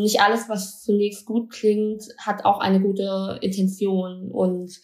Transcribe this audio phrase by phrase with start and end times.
[0.00, 4.80] nicht alles, was zunächst gut klingt, hat auch eine gute Intention und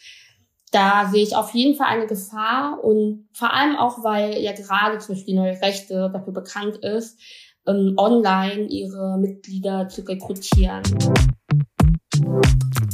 [0.73, 4.99] da sehe ich auf jeden Fall eine Gefahr und vor allem auch, weil ja gerade
[4.99, 7.19] zum Beispiel die neue Rechte dafür bekannt ist,
[7.67, 10.83] ähm, online ihre Mitglieder zu rekrutieren.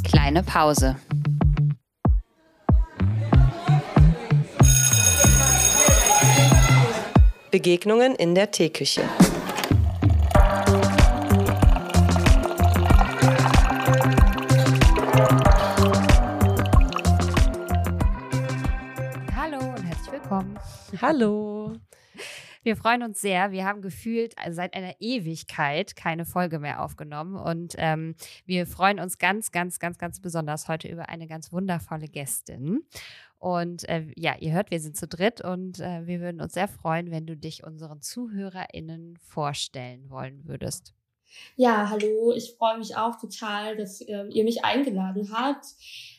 [0.03, 0.96] Kleine Pause.
[7.50, 9.03] Begegnungen in der Teeküche.
[21.03, 21.77] Hallo.
[22.63, 23.51] Wir freuen uns sehr.
[23.51, 28.14] Wir haben gefühlt seit einer Ewigkeit keine Folge mehr aufgenommen und ähm,
[28.47, 32.81] wir freuen uns ganz, ganz, ganz, ganz besonders heute über eine ganz wundervolle Gästin.
[33.39, 36.69] Und äh, ja, ihr hört, wir sind zu dritt und äh, wir würden uns sehr
[36.69, 40.95] freuen, wenn du dich unseren ZuhörerInnen vorstellen wollen würdest.
[41.56, 45.67] Ja, hallo, ich freue mich auch total, dass äh, ihr mich eingeladen habt.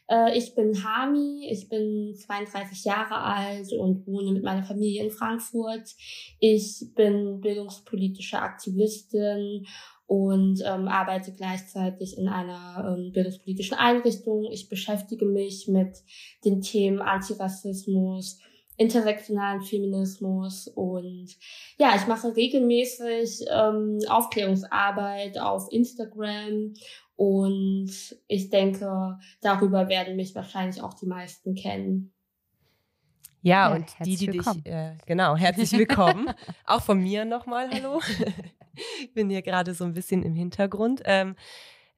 [0.09, 5.11] Äh, ich bin Hami, ich bin 32 Jahre alt und wohne mit meiner Familie in
[5.11, 5.95] Frankfurt.
[6.39, 9.66] Ich bin bildungspolitische Aktivistin
[10.08, 14.50] und ähm, arbeite gleichzeitig in einer ähm, bildungspolitischen Einrichtung.
[14.52, 16.00] Ich beschäftige mich mit
[16.44, 18.39] den Themen Antirassismus,
[18.80, 21.35] intersektionalen Feminismus und
[21.77, 26.73] ja, ich mache regelmäßig ähm, Aufklärungsarbeit auf Instagram
[27.17, 27.91] und
[28.27, 32.13] ich denke, darüber werden mich wahrscheinlich auch die meisten kennen.
[33.41, 34.63] Ja, ja und die, die willkommen.
[34.63, 36.30] dich, äh, genau, herzlich willkommen.
[36.66, 38.02] auch von mir nochmal, hallo.
[39.02, 41.02] ich bin hier gerade so ein bisschen im Hintergrund.
[41.03, 41.36] Ähm,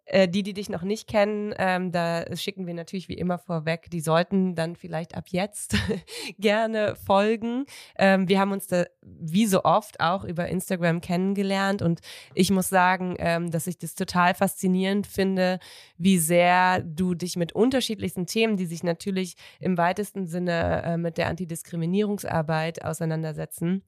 [0.05, 3.89] äh, die, die dich noch nicht kennen, ähm, da schicken wir natürlich wie immer vorweg,
[3.91, 5.75] die sollten dann vielleicht ab jetzt
[6.39, 7.65] gerne folgen.
[7.97, 12.01] Ähm, wir haben uns da wie so oft auch über Instagram kennengelernt und
[12.33, 15.59] ich muss sagen, ähm, dass ich das total faszinierend finde,
[15.97, 21.17] wie sehr du dich mit unterschiedlichsten Themen, die sich natürlich im weitesten Sinne äh, mit
[21.17, 23.83] der Antidiskriminierungsarbeit auseinandersetzen,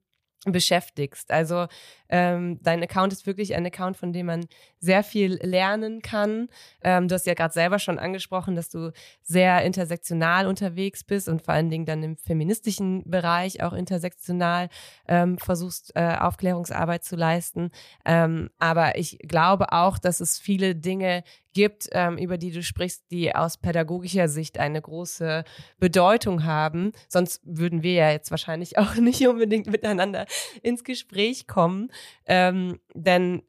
[0.46, 1.30] beschäftigst.
[1.30, 1.66] Also
[2.08, 4.46] ähm, dein Account ist wirklich ein Account, von dem man
[4.78, 6.48] sehr viel lernen kann.
[6.82, 11.42] Ähm, du hast ja gerade selber schon angesprochen, dass du sehr intersektional unterwegs bist und
[11.42, 14.68] vor allen Dingen dann im feministischen Bereich auch intersektional
[15.08, 17.70] ähm, versuchst, äh, Aufklärungsarbeit zu leisten.
[18.04, 23.10] Ähm, aber ich glaube auch, dass es viele Dinge gibt, ähm, über die du sprichst,
[23.10, 25.44] die aus pädagogischer Sicht eine große
[25.78, 26.92] Bedeutung haben.
[27.08, 30.26] Sonst würden wir ja jetzt wahrscheinlich auch nicht unbedingt miteinander
[30.62, 31.90] ins Gespräch kommen.
[32.26, 33.42] Ähm, denn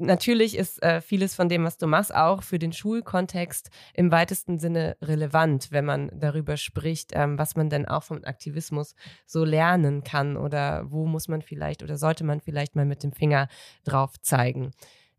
[0.00, 4.58] natürlich ist äh, vieles von dem, was du machst, auch für den Schulkontext im weitesten
[4.58, 8.94] Sinne relevant, wenn man darüber spricht, ähm, was man denn auch vom Aktivismus
[9.26, 13.12] so lernen kann oder wo muss man vielleicht oder sollte man vielleicht mal mit dem
[13.12, 13.48] Finger
[13.84, 14.72] drauf zeigen.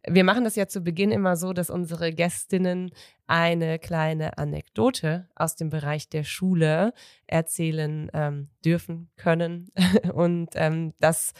[0.07, 2.91] Wir machen das ja zu Beginn immer so, dass unsere Gästinnen
[3.27, 6.93] eine kleine Anekdote aus dem Bereich der Schule
[7.27, 9.69] erzählen ähm, dürfen können.
[10.13, 11.33] Und ähm, das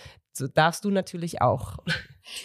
[0.54, 1.80] darfst du natürlich auch.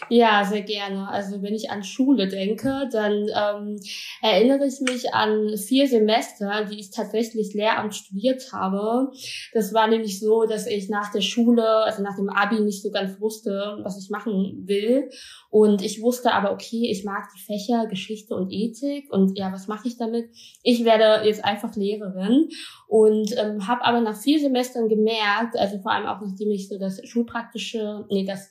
[0.08, 1.08] Ja, sehr gerne.
[1.08, 3.80] Also wenn ich an Schule denke, dann ähm,
[4.22, 9.10] erinnere ich mich an vier Semester, die ich tatsächlich Lehramt studiert habe.
[9.52, 12.90] Das war nämlich so, dass ich nach der Schule, also nach dem Abi nicht so
[12.90, 15.10] ganz wusste, was ich machen will.
[15.50, 19.68] Und ich wusste aber, okay, ich mag die Fächer Geschichte und Ethik und ja, was
[19.68, 20.30] mache ich damit?
[20.62, 22.48] Ich werde jetzt einfach Lehrerin
[22.88, 26.78] und ähm, habe aber nach vier Semestern gemerkt, also vor allem auch nachdem ich so
[26.78, 28.50] das schulpraktische, nee, das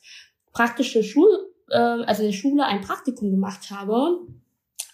[0.56, 1.30] praktische Schul,
[1.70, 4.22] äh, also in der Schule ein Praktikum gemacht habe,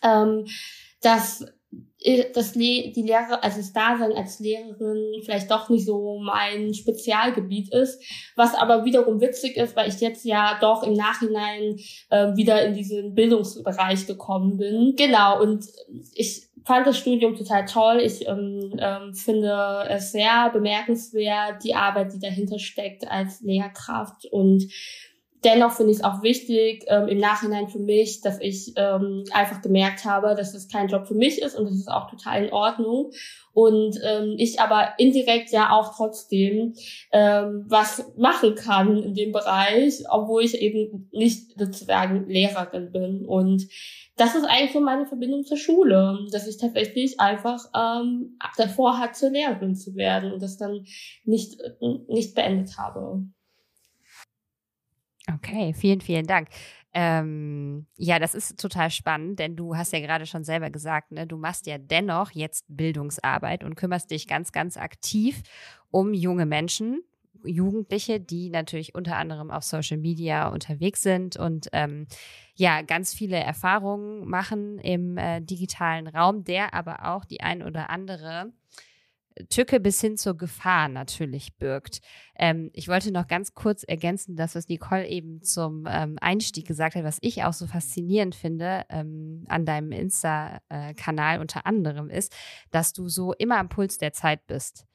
[0.04, 0.46] ähm,
[1.02, 1.46] dass
[2.34, 7.72] das Le die Lehre, also das Dasein als Lehrerin vielleicht doch nicht so mein Spezialgebiet
[7.74, 8.02] ist,
[8.36, 11.78] was aber wiederum witzig ist, weil ich jetzt ja doch im Nachhinein
[12.10, 14.96] äh, wieder in diesen Bildungsbereich gekommen bin.
[14.98, 15.64] Genau, und
[16.16, 18.02] ich fand das Studium total toll.
[18.04, 24.66] Ich ähm, ähm, finde es sehr bemerkenswert, die Arbeit, die dahinter steckt als Lehrkraft und
[25.44, 29.62] dennoch finde ich es auch wichtig ähm, im Nachhinein für mich, dass ich ähm, einfach
[29.62, 32.54] gemerkt habe, dass es kein Job für mich ist und das ist auch total in
[32.54, 33.12] Ordnung.
[33.54, 36.74] Und ähm, ich aber indirekt ja auch trotzdem
[37.12, 43.26] ähm, was machen kann in dem Bereich, obwohl ich eben nicht sozusagen Lehrerin bin.
[43.26, 43.68] Und
[44.16, 49.30] das ist eigentlich so meine Verbindung zur Schule, dass ich tatsächlich einfach ähm, davor hatte,
[49.30, 50.86] Lehrerin zu werden und das dann
[51.26, 51.58] nicht,
[52.08, 53.26] nicht beendet habe.
[55.30, 56.50] Okay, vielen, vielen Dank.
[56.94, 61.26] Ähm, ja, das ist total spannend, denn du hast ja gerade schon selber gesagt, ne,
[61.26, 65.42] du machst ja dennoch jetzt Bildungsarbeit und kümmerst dich ganz, ganz aktiv
[65.90, 67.02] um junge Menschen,
[67.44, 72.08] Jugendliche, die natürlich unter anderem auf Social Media unterwegs sind und ähm,
[72.56, 77.90] ja, ganz viele Erfahrungen machen im äh, digitalen Raum, der aber auch die ein oder
[77.90, 78.52] andere
[79.50, 82.02] Tücke bis hin zur Gefahr natürlich birgt.
[82.36, 86.96] Ähm, ich wollte noch ganz kurz ergänzen, das, was Nicole eben zum ähm, Einstieg gesagt
[86.96, 92.34] hat, was ich auch so faszinierend finde ähm, an deinem Insta-Kanal unter anderem ist,
[92.72, 94.86] dass du so immer am Puls der Zeit bist.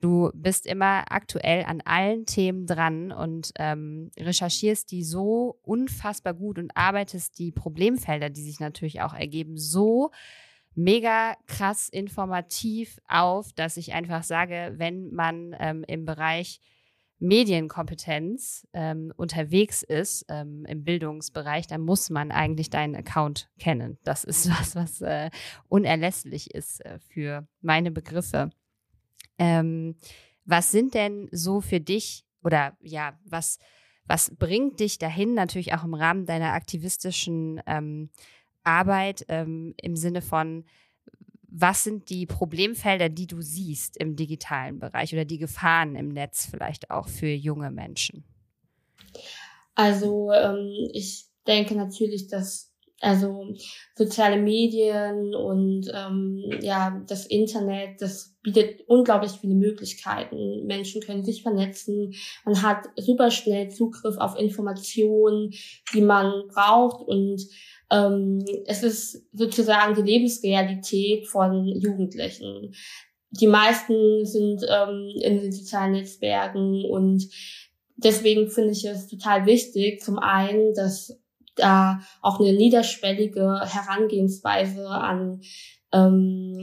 [0.00, 6.58] Du bist immer aktuell an allen Themen dran und ähm, recherchierst die so unfassbar gut
[6.58, 10.10] und arbeitest die Problemfelder, die sich natürlich auch ergeben, so
[10.76, 16.60] mega krass informativ auf, dass ich einfach sage, wenn man ähm, im Bereich
[17.18, 23.98] Medienkompetenz ähm, unterwegs ist ähm, im Bildungsbereich, dann muss man eigentlich deinen Account kennen.
[24.04, 25.30] Das ist was, was äh,
[25.68, 28.50] unerlässlich ist äh, für meine Begriffe.
[29.38, 29.96] Ähm,
[30.44, 33.58] was sind denn so für dich oder ja, was,
[34.06, 38.10] was bringt dich dahin, natürlich auch im Rahmen deiner aktivistischen ähm,
[38.66, 40.64] Arbeit ähm, im Sinne von,
[41.48, 46.46] was sind die Problemfelder, die du siehst im digitalen Bereich oder die Gefahren im Netz
[46.50, 48.24] vielleicht auch für junge Menschen?
[49.74, 53.54] Also ähm, ich denke natürlich, dass also
[53.94, 60.64] soziale Medien und ähm, ja das Internet, das bietet unglaublich viele Möglichkeiten.
[60.66, 62.14] Menschen können sich vernetzen,
[62.44, 65.52] man hat super schnell Zugriff auf Informationen,
[65.92, 67.42] die man braucht und
[67.90, 72.74] ähm, es ist sozusagen die Lebensrealität von Jugendlichen.
[73.30, 77.28] Die meisten sind ähm, in den sozialen Netzwerken und
[77.96, 81.18] deswegen finde ich es total wichtig, zum einen, dass
[81.54, 85.40] da auch eine niederschwellige Herangehensweise an,
[85.92, 86.58] ähm,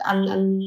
[0.00, 0.62] an, an,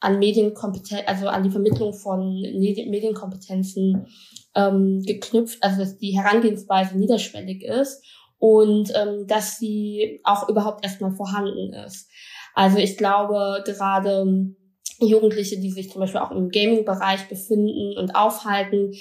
[0.00, 4.06] an Medienkompetenz, also an die Vermittlung von Medienkompetenzen
[4.54, 8.04] ähm, geknüpft, also dass die Herangehensweise niederschwellig ist
[8.42, 12.10] und ähm, dass sie auch überhaupt erstmal vorhanden ist.
[12.54, 14.52] Also ich glaube, gerade
[14.98, 18.94] Jugendliche, die sich zum Beispiel auch im Gaming-Bereich befinden und aufhalten,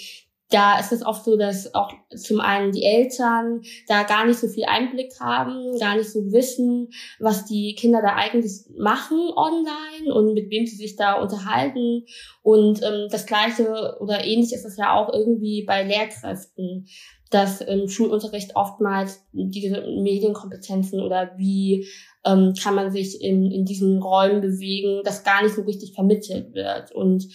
[0.52, 4.48] da ist es oft so, dass auch zum einen die Eltern da gar nicht so
[4.48, 10.36] viel Einblick haben, gar nicht so wissen, was die Kinder da eigentlich machen online und
[10.36, 12.06] mit wem sie sich da unterhalten.
[12.44, 16.86] Und ähm, das gleiche oder ähnlich ist es ja auch irgendwie bei Lehrkräften
[17.32, 21.88] dass im Schulunterricht oftmals diese Medienkompetenzen oder wie
[22.26, 26.54] ähm, kann man sich in, in diesen Räumen bewegen, das gar nicht so richtig vermittelt
[26.54, 26.92] wird.
[26.92, 27.28] Und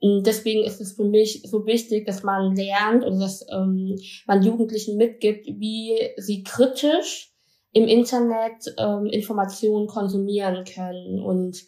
[0.00, 4.42] ähm, deswegen ist es für mich so wichtig, dass man lernt oder dass ähm, man
[4.42, 7.32] Jugendlichen mitgibt, wie sie kritisch
[7.72, 11.20] im Internet ähm, Informationen konsumieren können.
[11.20, 11.64] Und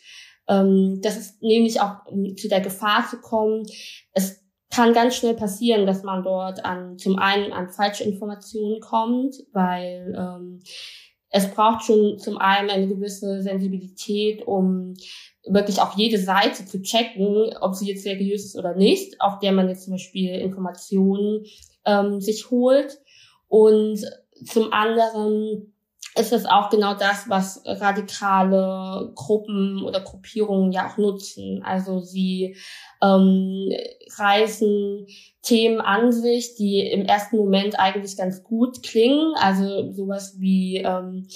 [0.49, 3.67] ähm, das ist nämlich auch, um zu der Gefahr zu kommen,
[4.13, 4.42] es
[4.75, 10.15] kann ganz schnell passieren, dass man dort an zum einen an falsche Informationen kommt, weil
[10.19, 10.61] ähm,
[11.29, 14.95] es braucht schon zum einen eine gewisse Sensibilität, um
[15.47, 19.53] wirklich auch jede Seite zu checken, ob sie jetzt seriös ist oder nicht, auf der
[19.53, 21.45] man jetzt zum Beispiel Informationen
[21.85, 22.99] ähm, sich holt.
[23.49, 24.01] Und
[24.45, 25.72] zum anderen
[26.15, 31.63] ist es auch genau das, was radikale Gruppen oder Gruppierungen ja auch nutzen.
[31.65, 32.57] Also sie
[33.03, 33.71] ähm,
[34.19, 35.07] reißen
[35.43, 39.35] Themen an sich, die im ersten Moment eigentlich ganz gut klingen.
[39.37, 41.29] Also sowas wie ähm,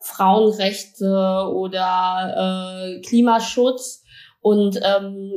[0.00, 4.04] Frauenrechte oder äh, Klimaschutz
[4.40, 5.32] und ähm,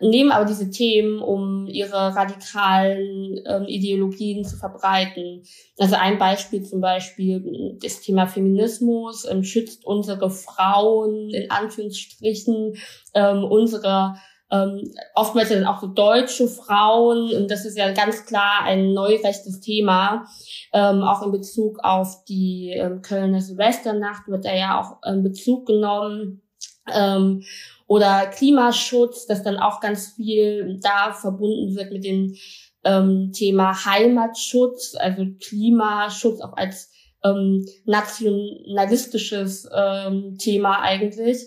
[0.00, 5.42] nehmen aber diese Themen, um ihre radikalen ähm, Ideologien zu verbreiten.
[5.78, 12.74] Also ein Beispiel zum Beispiel das Thema Feminismus ähm, schützt unsere Frauen in Anführungsstrichen
[13.14, 14.14] ähm, unsere
[14.50, 19.60] ähm, oftmals dann auch so deutsche Frauen und das ist ja ganz klar ein neurechtes
[19.60, 20.24] Thema,
[20.72, 25.66] ähm, auch in Bezug auf die ähm, Kölner Silvesternacht wird da ja auch ähm, Bezug
[25.66, 26.42] genommen.
[26.90, 27.42] Ähm,
[27.88, 32.36] oder Klimaschutz, das dann auch ganz viel da verbunden wird mit dem
[32.84, 36.92] ähm, Thema Heimatschutz, also Klimaschutz auch als
[37.24, 41.38] ähm, nationalistisches ähm, Thema eigentlich.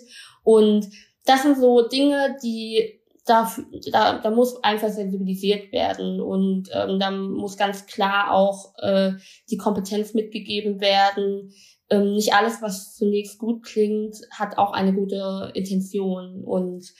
[0.42, 0.88] Und
[1.24, 3.50] das sind so Dinge, die da,
[3.92, 9.12] da, da muss einfach sensibilisiert werden und ähm, da muss ganz klar auch äh,
[9.48, 11.52] die Kompetenz mitgegeben werden,
[11.92, 16.42] ähm, nicht alles, was zunächst gut klingt, hat auch eine gute Intention.
[16.42, 16.92] Und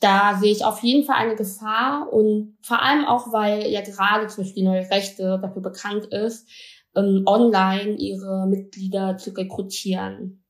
[0.00, 4.26] da sehe ich auf jeden Fall eine Gefahr und vor allem auch, weil ja gerade
[4.26, 6.48] zum Beispiel die neue Rechte dafür bekannt ist,
[6.96, 10.40] ähm, online ihre Mitglieder zu rekrutieren.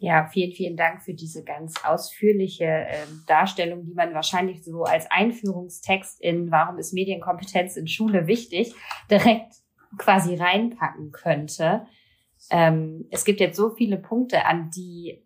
[0.00, 5.06] Ja, vielen, vielen Dank für diese ganz ausführliche äh, Darstellung, die man wahrscheinlich so als
[5.10, 8.74] Einführungstext in Warum ist Medienkompetenz in Schule wichtig
[9.10, 9.56] direkt
[9.98, 11.86] quasi reinpacken könnte.
[12.50, 15.24] Ähm, es gibt jetzt so viele Punkte, an die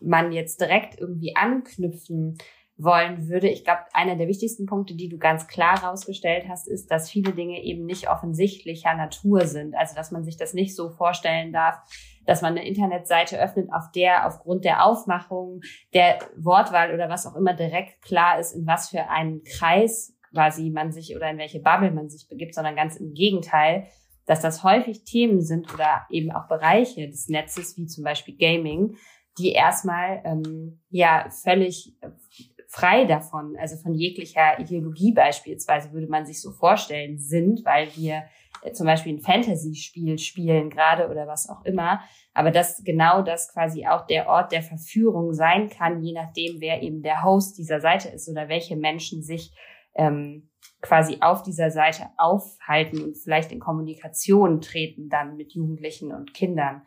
[0.00, 2.38] man jetzt direkt irgendwie anknüpfen
[2.78, 3.48] wollen würde.
[3.48, 7.32] Ich glaube, einer der wichtigsten Punkte, die du ganz klar rausgestellt hast, ist, dass viele
[7.32, 9.74] Dinge eben nicht offensichtlicher Natur sind.
[9.74, 11.80] Also, dass man sich das nicht so vorstellen darf,
[12.24, 15.60] dass man eine Internetseite öffnet, auf der aufgrund der Aufmachung,
[15.92, 20.70] der Wortwahl oder was auch immer direkt klar ist, in was für einen Kreis quasi
[20.70, 23.86] man sich oder in welche Bubble man sich begibt, sondern ganz im Gegenteil,
[24.28, 28.94] dass das häufig Themen sind oder eben auch Bereiche des Netzes, wie zum Beispiel Gaming,
[29.38, 31.96] die erstmal ähm, ja völlig
[32.68, 38.24] frei davon, also von jeglicher Ideologie beispielsweise, würde man sich so vorstellen, sind, weil wir
[38.62, 42.02] äh, zum Beispiel ein Fantasy-Spiel spielen gerade oder was auch immer.
[42.34, 46.82] Aber dass genau das quasi auch der Ort der Verführung sein kann, je nachdem, wer
[46.82, 49.54] eben der Host dieser Seite ist oder welche Menschen sich
[49.94, 56.34] ähm, quasi auf dieser Seite aufhalten und vielleicht in Kommunikation treten dann mit Jugendlichen und
[56.34, 56.82] Kindern.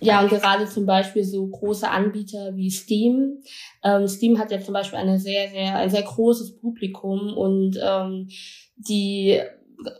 [0.00, 3.42] Ja, und gerade zum Beispiel so große Anbieter wie Steam.
[3.82, 8.28] Ähm, Steam hat ja zum Beispiel eine sehr, sehr, ein sehr großes Publikum und ähm,
[8.76, 9.40] die,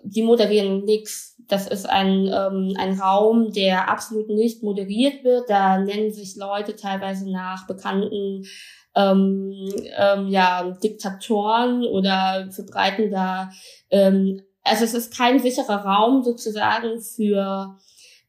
[0.02, 1.36] die moderieren nix.
[1.46, 5.48] Das ist ein, ähm, ein Raum, der absolut nicht moderiert wird.
[5.48, 8.44] Da nennen sich Leute teilweise nach bekannten
[8.94, 9.52] ähm,
[9.96, 13.50] ähm, ja, Diktatoren oder verbreiten da,
[13.90, 17.76] ähm, also es ist kein sicherer Raum sozusagen für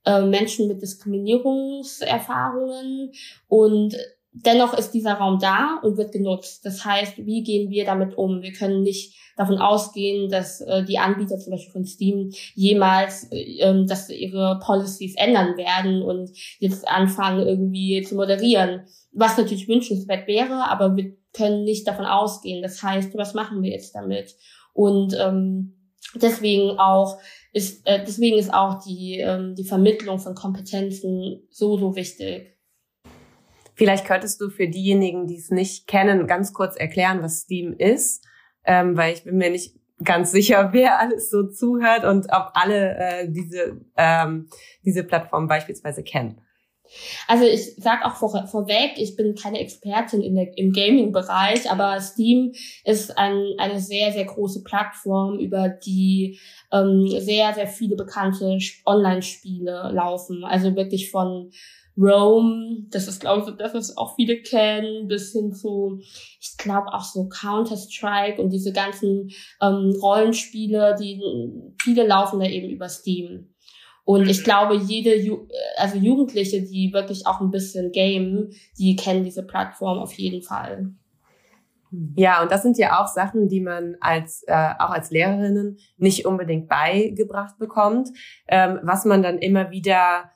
[0.05, 3.11] äh, Menschen mit Diskriminierungserfahrungen
[3.47, 3.95] und
[4.43, 6.65] dennoch ist dieser Raum da und wird genutzt.
[6.65, 8.41] Das heißt, wie gehen wir damit um?
[8.41, 13.59] Wir können nicht davon ausgehen, dass äh, die Anbieter zum Beispiel von Steam jemals, äh,
[13.59, 18.81] ähm, dass ihre Policies ändern werden und jetzt anfangen irgendwie zu moderieren
[19.15, 22.61] was natürlich wünschenswert wäre, aber wir können nicht davon ausgehen.
[22.61, 24.35] Das heißt, was machen wir jetzt damit?
[24.73, 25.73] Und ähm,
[26.15, 27.17] deswegen auch
[27.53, 32.54] ist äh, deswegen ist auch die ähm, die Vermittlung von Kompetenzen so so wichtig.
[33.75, 38.25] Vielleicht könntest du für diejenigen, die es nicht kennen, ganz kurz erklären, was Steam ist,
[38.65, 42.97] ähm, weil ich bin mir nicht ganz sicher, wer alles so zuhört und ob alle
[42.97, 44.49] äh, diese ähm,
[44.83, 46.41] diese Plattform beispielsweise kennen.
[47.27, 51.99] Also ich sag auch vor, vorweg, ich bin keine Expertin in der, im Gaming-Bereich, aber
[51.99, 52.53] Steam
[52.83, 56.39] ist ein, eine sehr, sehr große Plattform, über die
[56.71, 60.43] ähm, sehr, sehr viele bekannte Online-Spiele laufen.
[60.43, 61.51] Also wirklich von
[61.97, 65.99] Rome, das ist, glaube ich, das, was auch viele kennen, bis hin zu,
[66.39, 71.21] ich glaube, auch so Counter-Strike und diese ganzen ähm, Rollenspiele, die
[71.81, 73.55] viele laufen da eben über Steam.
[74.03, 74.43] Und ich mhm.
[74.43, 75.47] glaube, jede, Ju
[75.77, 80.93] also Jugendliche, die wirklich auch ein bisschen gamen, die kennen diese Plattform auf jeden Fall.
[82.15, 86.25] Ja, und das sind ja auch Sachen, die man als äh, auch als Lehrerinnen nicht
[86.25, 88.09] unbedingt beigebracht bekommt,
[88.47, 90.31] ähm, was man dann immer wieder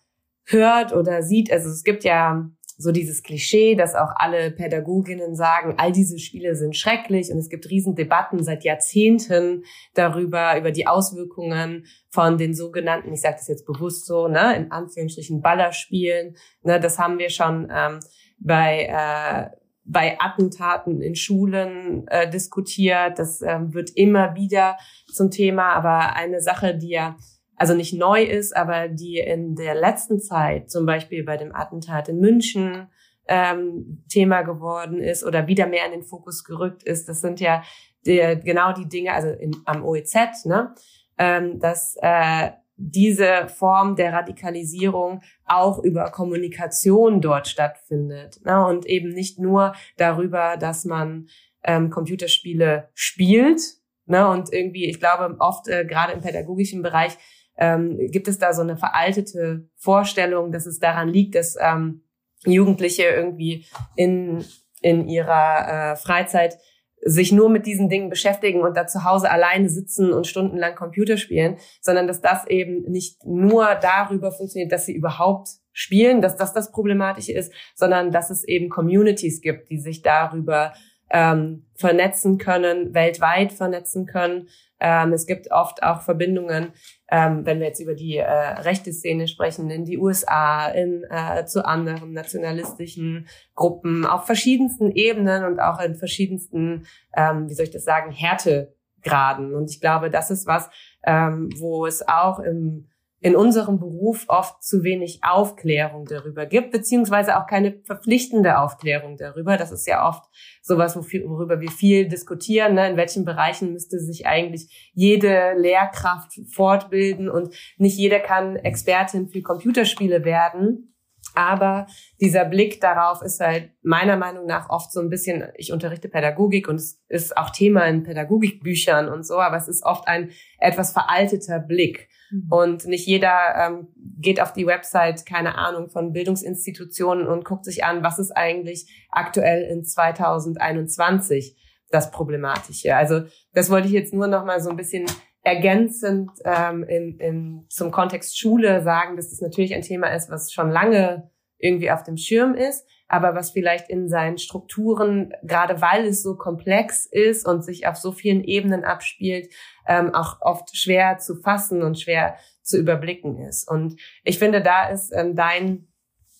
[0.51, 1.51] hört oder sieht.
[1.51, 6.55] Also es gibt ja so dieses Klischee, dass auch alle Pädagoginnen sagen, all diese Spiele
[6.55, 9.63] sind schrecklich und es gibt Riesendebatten seit Jahrzehnten
[9.95, 14.71] darüber, über die Auswirkungen von den sogenannten, ich sage das jetzt bewusst so, ne, in
[14.71, 16.37] Anführungsstrichen Ballerspielen.
[16.63, 17.99] Ne, das haben wir schon ähm,
[18.39, 19.49] bei äh,
[19.91, 23.17] bei Attentaten in Schulen äh, diskutiert.
[23.17, 24.77] Das ähm, wird immer wieder
[25.11, 25.73] zum Thema.
[25.73, 27.17] Aber eine Sache, die ja
[27.59, 32.07] also nicht neu ist, aber die in der letzten Zeit, zum Beispiel bei dem Attentat
[32.07, 32.87] in München,
[33.27, 37.07] ähm, Thema geworden ist oder wieder mehr in den Fokus gerückt ist.
[37.07, 37.63] Das sind ja
[38.05, 40.73] die, genau die Dinge, also in, am OEZ, ne,
[41.17, 49.09] ähm, dass äh, diese Form der Radikalisierung auch über Kommunikation dort stattfindet ne, und eben
[49.09, 51.27] nicht nur darüber, dass man
[51.63, 53.61] ähm, Computerspiele spielt.
[54.05, 57.15] Ne, und irgendwie, ich glaube, oft äh, gerade im pädagogischen Bereich
[57.59, 62.03] ähm, gibt es da so eine veraltete Vorstellung, dass es daran liegt, dass ähm,
[62.45, 64.45] Jugendliche irgendwie in,
[64.81, 66.57] in ihrer äh, Freizeit
[67.01, 71.17] sich nur mit diesen Dingen beschäftigen und da zu Hause alleine sitzen und stundenlang Computer
[71.17, 76.53] spielen, sondern dass das eben nicht nur darüber funktioniert, dass sie überhaupt spielen, dass das
[76.53, 80.73] das Problematische ist, sondern dass es eben Communities gibt, die sich darüber
[81.09, 84.49] ähm, vernetzen können, weltweit vernetzen können.
[84.79, 86.73] Ähm, es gibt oft auch Verbindungen
[87.11, 91.45] ähm, wenn wir jetzt über die äh, rechte Szene sprechen, in die USA, in, äh,
[91.45, 96.85] zu anderen nationalistischen Gruppen, auf verschiedensten Ebenen und auch in verschiedensten,
[97.15, 99.55] ähm, wie soll ich das sagen, Härtegraden.
[99.55, 100.69] Und ich glaube, das ist was,
[101.03, 102.88] ähm, wo es auch im
[103.21, 109.57] in unserem Beruf oft zu wenig Aufklärung darüber gibt, beziehungsweise auch keine verpflichtende Aufklärung darüber.
[109.57, 110.23] Das ist ja oft
[110.61, 112.75] sowas, worüber wir viel diskutieren.
[112.75, 112.89] Ne?
[112.89, 119.41] In welchen Bereichen müsste sich eigentlich jede Lehrkraft fortbilden und nicht jeder kann Expertin für
[119.41, 120.95] Computerspiele werden.
[121.35, 121.87] Aber
[122.19, 126.67] dieser Blick darauf ist halt meiner Meinung nach oft so ein bisschen, ich unterrichte Pädagogik
[126.67, 130.91] und es ist auch Thema in Pädagogikbüchern und so, aber es ist oft ein etwas
[130.91, 132.09] veralteter Blick.
[132.31, 132.47] Mhm.
[132.49, 133.87] Und nicht jeder ähm,
[134.19, 139.07] geht auf die Website, keine Ahnung, von Bildungsinstitutionen und guckt sich an, was ist eigentlich
[139.11, 141.55] aktuell in 2021
[141.89, 142.95] das Problematische.
[142.95, 145.05] Also das wollte ich jetzt nur noch mal so ein bisschen
[145.41, 150.51] ergänzend ähm, in, in, zum Kontext Schule sagen, dass das natürlich ein Thema ist, was
[150.51, 156.05] schon lange irgendwie auf dem Schirm ist, aber was vielleicht in seinen Strukturen, gerade weil
[156.05, 159.51] es so komplex ist und sich auf so vielen Ebenen abspielt,
[159.87, 163.67] ähm, auch oft schwer zu fassen und schwer zu überblicken ist.
[163.69, 165.87] Und ich finde, da ist ähm, dein,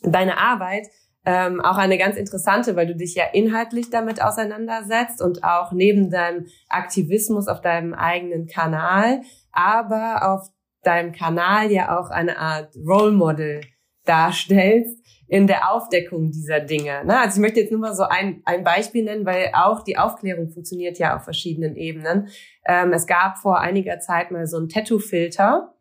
[0.03, 0.88] deine Arbeit
[1.25, 6.11] ähm, auch eine ganz interessante, weil du dich ja inhaltlich damit auseinandersetzt und auch neben
[6.11, 9.21] deinem Aktivismus auf deinem eigenen Kanal,
[9.51, 10.47] aber auf
[10.83, 13.61] deinem Kanal ja auch eine Art Role Model
[14.05, 14.99] darstellst
[15.29, 17.05] in der Aufdeckung dieser Dinge.
[17.05, 17.19] Ne?
[17.19, 20.50] Also ich möchte jetzt nur mal so ein, ein Beispiel nennen, weil auch die Aufklärung
[20.50, 22.29] funktioniert ja auf verschiedenen Ebenen.
[22.65, 25.75] Ähm, es gab vor einiger Zeit mal so einen Tattoo-Filter,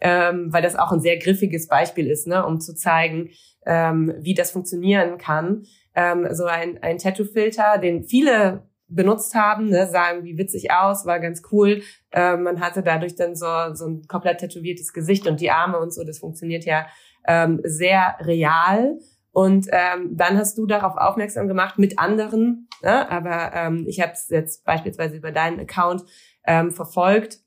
[0.00, 3.28] ähm, weil das auch ein sehr griffiges Beispiel ist, ne, um zu zeigen,
[3.66, 5.64] ähm, wie das funktionieren kann.
[5.94, 11.20] Ähm, so ein, ein Tattoo-Filter, den viele benutzt haben, ne, sagen, wie witzig aus, war
[11.20, 11.82] ganz cool.
[12.10, 15.92] Ähm, man hatte dadurch dann so, so ein komplett tätowiertes Gesicht und die Arme und
[15.92, 16.04] so.
[16.04, 16.86] Das funktioniert ja
[17.28, 18.98] ähm, sehr real.
[19.30, 23.08] Und ähm, dann hast du darauf aufmerksam gemacht mit anderen, ne?
[23.08, 26.02] aber ähm, ich habe es jetzt beispielsweise über deinen Account
[26.44, 27.38] ähm, verfolgt,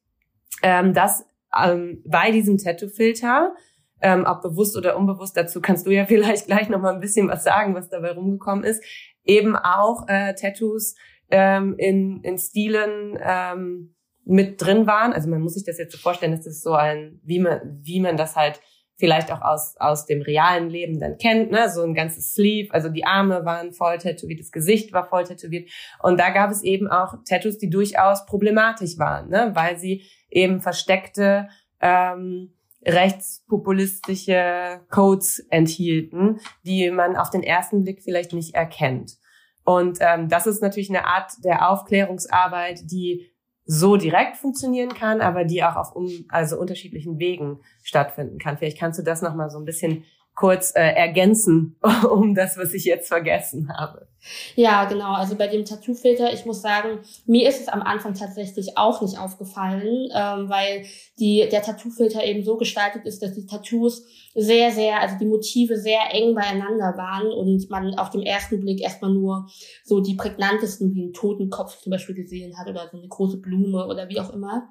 [0.63, 1.25] ähm, dass
[1.61, 3.53] ähm, bei diesem Tattoo-Filter
[4.01, 7.27] ähm, ob bewusst oder unbewusst, dazu kannst du ja vielleicht gleich noch mal ein bisschen
[7.27, 8.83] was sagen, was dabei rumgekommen ist,
[9.23, 10.95] eben auch äh, Tattoos
[11.29, 13.95] ähm, in, in Stilen ähm,
[14.25, 15.13] mit drin waren.
[15.13, 17.99] Also man muss sich das jetzt so vorstellen, dass das so ein, wie man, wie
[17.99, 18.61] man das halt
[19.01, 21.69] vielleicht auch aus, aus dem realen Leben dann kennt, ne?
[21.69, 25.69] so ein ganzes Sleeve, also die Arme waren voll tätowiert, das Gesicht war voll tätowiert
[26.01, 29.51] und da gab es eben auch Tattoos, die durchaus problematisch waren, ne?
[29.53, 31.49] weil sie eben versteckte
[31.81, 32.53] ähm,
[32.85, 39.17] rechtspopulistische Codes enthielten, die man auf den ersten Blick vielleicht nicht erkennt.
[39.63, 43.30] Und ähm, das ist natürlich eine Art der Aufklärungsarbeit, die
[43.73, 48.57] so direkt funktionieren kann, aber die auch auf um, also unterschiedlichen Wegen stattfinden kann.
[48.57, 50.03] Vielleicht kannst du das noch mal so ein bisschen
[50.41, 51.77] kurz äh, ergänzen
[52.11, 54.07] um das, was ich jetzt vergessen habe.
[54.55, 55.13] Ja, genau.
[55.13, 59.19] Also bei dem Tattoo-Filter, ich muss sagen, mir ist es am Anfang tatsächlich auch nicht
[59.19, 60.85] aufgefallen, ähm, weil
[61.19, 65.77] die, der Tattoo-Filter eben so gestaltet ist, dass die Tattoos sehr, sehr, also die Motive
[65.77, 69.47] sehr eng beieinander waren und man auf dem ersten Blick erstmal nur
[69.83, 73.85] so die prägnantesten wie einen Totenkopf zum Beispiel gesehen hat oder so eine große Blume
[73.85, 74.69] oder wie auch immer.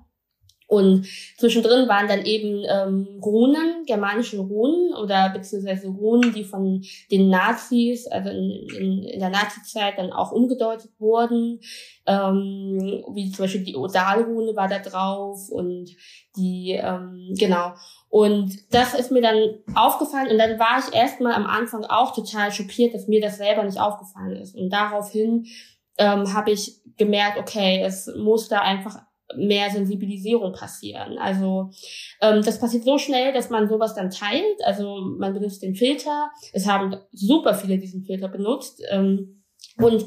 [0.70, 7.28] Und zwischendrin waren dann eben ähm, Runen, germanische Runen oder beziehungsweise Runen, die von den
[7.28, 11.58] Nazis, also in, in, in der Nazizeit dann auch umgedeutet wurden.
[12.06, 15.90] Ähm, wie zum Beispiel die Odal-Rune war da drauf und
[16.36, 17.72] die, ähm, genau.
[18.08, 22.52] Und das ist mir dann aufgefallen und dann war ich erstmal am Anfang auch total
[22.52, 24.54] schockiert, dass mir das selber nicht aufgefallen ist.
[24.54, 25.46] Und daraufhin
[25.98, 29.00] ähm, habe ich gemerkt, okay, es muss da einfach
[29.36, 31.18] mehr Sensibilisierung passieren.
[31.18, 31.70] Also
[32.20, 34.64] ähm, das passiert so schnell, dass man sowas dann teilt.
[34.64, 36.30] Also man benutzt den Filter.
[36.52, 39.42] Es haben super viele diesen Filter benutzt ähm,
[39.76, 40.04] und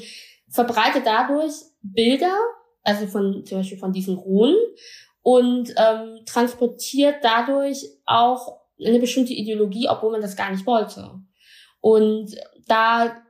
[0.50, 2.36] verbreitet dadurch Bilder,
[2.84, 4.58] also von zum Beispiel von diesen Runen
[5.22, 11.22] und ähm, transportiert dadurch auch eine bestimmte Ideologie, obwohl man das gar nicht wollte.
[11.80, 12.36] Und
[12.68, 13.23] da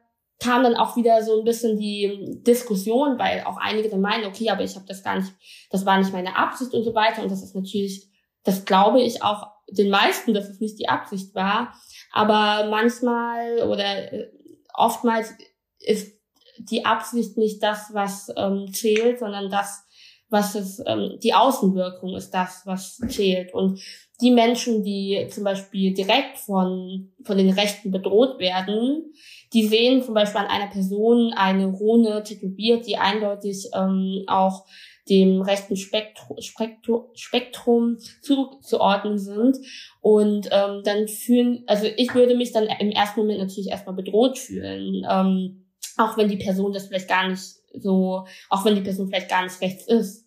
[0.43, 4.49] kam dann auch wieder so ein bisschen die Diskussion, weil auch einige dann meinen, okay,
[4.49, 5.32] aber ich habe das gar nicht,
[5.69, 7.23] das war nicht meine Absicht und so weiter.
[7.23, 8.10] Und das ist natürlich,
[8.43, 11.73] das glaube ich auch den meisten, dass es nicht die Absicht war.
[12.12, 14.32] Aber manchmal oder äh,
[14.73, 15.34] oftmals
[15.79, 16.19] ist
[16.60, 19.88] die Absicht nicht das, was ähm, zählt, sondern das,
[20.33, 23.53] was es, ähm, die Außenwirkung ist das, was zählt.
[23.53, 23.79] Und
[24.19, 29.13] die Menschen, die zum Beispiel direkt von, von den Rechten bedroht werden,
[29.53, 34.65] die sehen zum Beispiel an einer Person eine Rune tätowiert, die eindeutig ähm, auch
[35.09, 39.57] dem rechten Spektrum, Spektrum, Spektrum zuzuordnen sind.
[40.01, 44.37] Und ähm, dann fühlen, also ich würde mich dann im ersten Moment natürlich erstmal bedroht
[44.39, 45.05] fühlen.
[45.09, 45.65] Ähm,
[45.97, 47.43] auch wenn die Person das vielleicht gar nicht
[47.73, 50.22] so, auch wenn die Person vielleicht gar nicht rechts ist.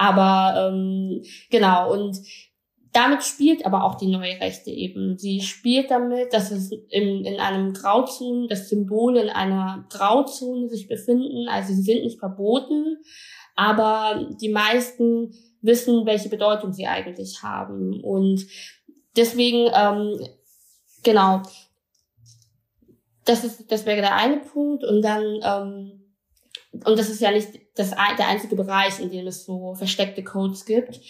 [0.00, 2.16] Aber ähm, genau, und
[2.94, 5.18] damit spielt aber auch die neue Rechte eben.
[5.18, 10.88] Sie spielt damit, dass es in, in einem Grauzone, dass Symbole in einer Grauzone sich
[10.88, 11.48] befinden.
[11.48, 12.96] Also sie sind nicht verboten,
[13.56, 18.02] aber die meisten wissen, welche Bedeutung sie eigentlich haben.
[18.02, 18.46] Und
[19.14, 20.18] deswegen, ähm,
[21.04, 21.42] genau,
[23.26, 24.82] das ist, das wäre der eine Punkt.
[24.82, 26.14] Und dann, ähm,
[26.86, 30.64] und das ist ja nicht das, der einzige Bereich, in dem es so versteckte Codes
[30.64, 31.00] gibt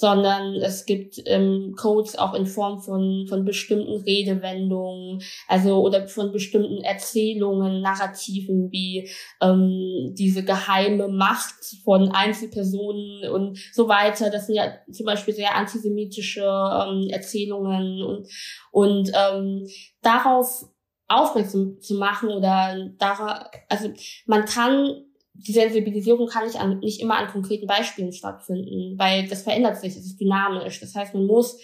[0.00, 6.32] sondern es gibt ähm, Codes auch in Form von, von bestimmten Redewendungen, also oder von
[6.32, 9.10] bestimmten Erzählungen, Narrativen wie
[9.42, 14.30] ähm, diese geheime Macht von Einzelpersonen und so weiter.
[14.30, 18.28] Das sind ja zum Beispiel sehr antisemitische ähm, Erzählungen und,
[18.70, 19.66] und ähm,
[20.02, 20.64] darauf
[21.08, 23.92] aufmerksam zu machen oder darauf, also
[24.26, 25.09] man kann
[25.46, 29.96] die Sensibilisierung kann nicht, an, nicht immer an konkreten Beispielen stattfinden, weil das verändert sich,
[29.96, 30.80] es ist dynamisch.
[30.80, 31.58] Das heißt, man muss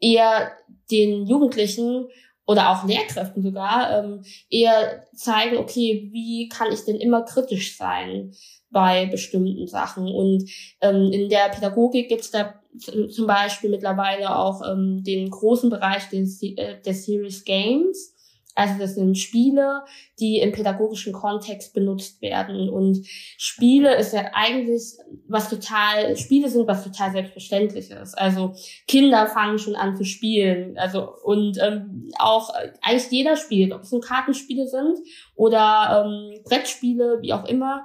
[0.00, 0.52] eher
[0.90, 2.06] den Jugendlichen
[2.46, 8.32] oder auch Lehrkräften sogar ähm, eher zeigen, okay, wie kann ich denn immer kritisch sein
[8.70, 10.08] bei bestimmten Sachen?
[10.08, 10.50] Und
[10.82, 16.08] ähm, in der Pädagogik gibt es da zum Beispiel mittlerweile auch ähm, den großen Bereich
[16.10, 18.13] des, äh, des Serious Games
[18.54, 19.82] also das sind Spiele,
[20.20, 22.68] die im pädagogischen Kontext benutzt werden.
[22.68, 24.82] Und Spiele ist ja eigentlich
[25.26, 28.14] was total, Spiele sind was total Selbstverständliches.
[28.14, 28.54] Also
[28.86, 30.78] Kinder fangen schon an zu spielen.
[30.78, 34.98] Also und ähm, auch äh, eigentlich jeder spielt, ob es nun Kartenspiele sind
[35.34, 37.84] oder ähm, Brettspiele, wie auch immer.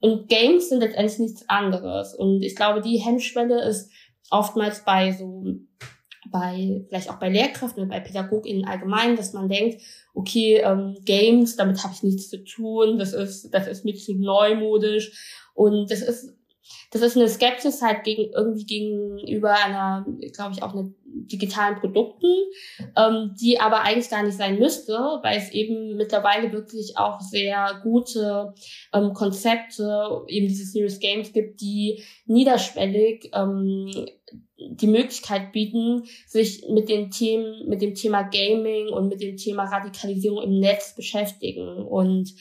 [0.00, 2.14] Und Games sind letztendlich nichts anderes.
[2.14, 3.90] Und ich glaube, die Hemmschwelle ist
[4.30, 5.44] oftmals bei so
[6.30, 9.82] bei vielleicht auch bei Lehrkräften und bei PädagogInnen allgemein, dass man denkt,
[10.14, 14.14] okay, ähm, Games, damit habe ich nichts zu tun, das ist, das ist mir zu
[14.14, 15.46] neumodisch.
[15.54, 16.34] Und das ist,
[16.90, 20.90] das ist eine Skepsis halt gegen, irgendwie gegenüber einer, glaube ich, auch einer
[21.26, 22.32] digitalen Produkten,
[22.96, 27.80] ähm, die aber eigentlich gar nicht sein müsste, weil es eben mittlerweile wirklich auch sehr
[27.82, 28.54] gute
[28.92, 33.90] ähm, Konzepte, eben diese Serious Games gibt, die niederschwellig ähm,
[34.56, 39.64] die Möglichkeit bieten, sich mit den Themen, mit dem Thema Gaming und mit dem Thema
[39.64, 41.86] Radikalisierung im Netz beschäftigen.
[41.86, 42.34] Und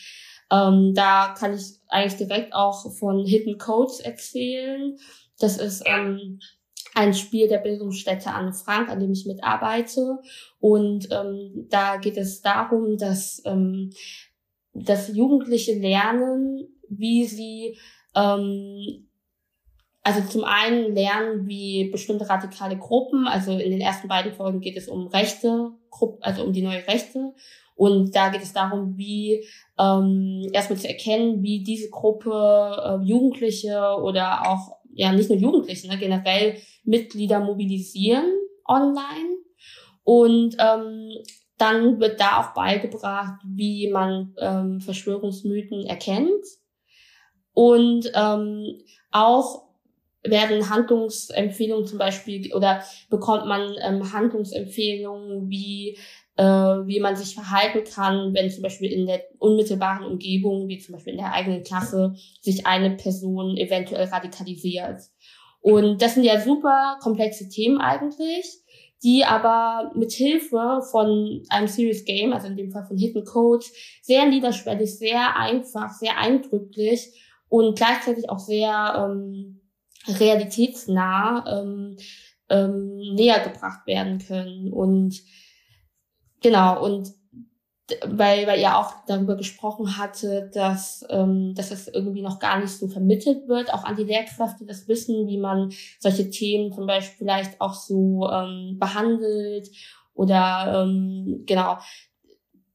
[0.52, 4.98] ähm, da kann ich eigentlich direkt auch von Hidden Codes erzählen.
[5.40, 6.40] Das ist ähm,
[7.00, 10.20] ein Spiel der Bildungsstätte Anne Frank, an dem ich mitarbeite.
[10.60, 13.92] Und ähm, da geht es darum, dass, ähm,
[14.74, 17.78] dass Jugendliche lernen, wie sie
[18.16, 19.08] ähm,
[20.04, 24.76] also zum einen lernen, wie bestimmte radikale Gruppen, also in den ersten beiden Folgen geht
[24.76, 25.72] es um Rechte,
[26.20, 27.34] also um die neue Rechte.
[27.76, 29.46] Und da geht es darum, wie
[29.78, 32.30] ähm, erstmal zu erkennen, wie diese Gruppe
[32.84, 38.26] äh, Jugendliche oder auch, ja nicht nur Jugendliche, ne, generell Mitglieder mobilisieren
[38.66, 39.38] online.
[40.04, 41.12] Und ähm,
[41.58, 46.46] dann wird da auch beigebracht, wie man ähm, Verschwörungsmythen erkennt.
[47.54, 48.82] Und ähm,
[49.12, 49.69] auch
[50.30, 55.98] werden Handlungsempfehlungen zum Beispiel oder bekommt man ähm, Handlungsempfehlungen, wie
[56.40, 60.94] äh, wie man sich verhalten kann, wenn zum Beispiel in der unmittelbaren Umgebung, wie zum
[60.94, 65.02] Beispiel in der eigenen Klasse, sich eine Person eventuell radikalisiert.
[65.60, 68.46] Und das sind ja super komplexe Themen eigentlich,
[69.04, 73.66] die aber mit Hilfe von einem Serious Game, also in dem Fall von Hidden Code,
[74.02, 79.59] sehr niederschwellig, sehr einfach, sehr eindrücklich und gleichzeitig auch sehr ähm,
[80.08, 81.98] realitätsnah ähm,
[82.50, 84.72] ähm, näher gebracht werden können.
[84.72, 85.22] Und
[86.42, 87.14] genau, und
[88.06, 92.72] weil, weil ihr auch darüber gesprochen hatte, dass, ähm, dass es irgendwie noch gar nicht
[92.72, 97.18] so vermittelt wird, auch an die Lehrkräfte das Wissen, wie man solche Themen zum Beispiel
[97.18, 99.70] vielleicht auch so ähm, behandelt
[100.14, 101.78] oder ähm, genau.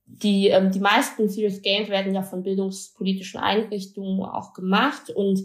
[0.07, 5.41] Die, ähm, die meisten Serious Games werden ja von bildungspolitischen Einrichtungen auch gemacht und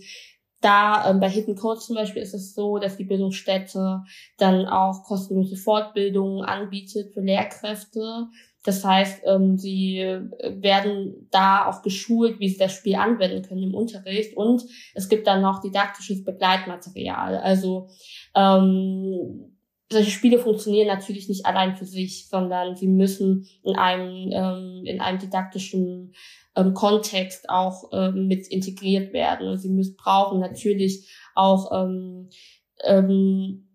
[0.62, 4.04] da ähm, bei Hidden Code zum Beispiel ist es so, dass die Bildungsstätte
[4.38, 8.28] dann auch kostenlose Fortbildungen anbietet für Lehrkräfte.
[8.64, 10.00] Das heißt, ähm, sie
[10.44, 14.36] werden da auch geschult, wie sie das Spiel anwenden können im Unterricht.
[14.36, 17.38] Und es gibt dann noch didaktisches Begleitmaterial.
[17.38, 17.88] Also
[18.36, 19.59] ähm,
[19.92, 25.02] solche Spiele funktionieren natürlich nicht allein für sich, sondern sie müssen in einem ähm, in
[25.02, 26.14] einem didaktischen
[26.56, 29.48] ähm, Kontext auch ähm, mit integriert werden.
[29.48, 32.30] Und sie müssen brauchen natürlich auch ähm,
[32.84, 33.68] ähm,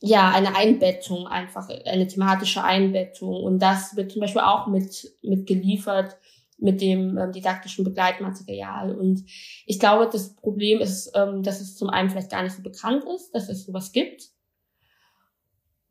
[0.00, 3.34] ja eine Einbettung, einfach eine thematische Einbettung.
[3.42, 6.16] Und das wird zum Beispiel auch mit mit geliefert
[6.58, 8.94] mit dem ähm, didaktischen Begleitmaterial.
[8.96, 9.24] Und
[9.66, 13.04] ich glaube, das Problem ist, ähm, dass es zum einen vielleicht gar nicht so bekannt
[13.14, 14.30] ist, dass es sowas gibt.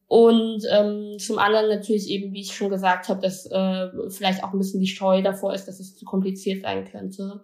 [0.08, 4.54] Und ähm, zum anderen natürlich eben, wie ich schon gesagt habe, dass äh, vielleicht auch
[4.54, 7.41] ein bisschen die Scheu davor ist, dass es zu kompliziert sein könnte,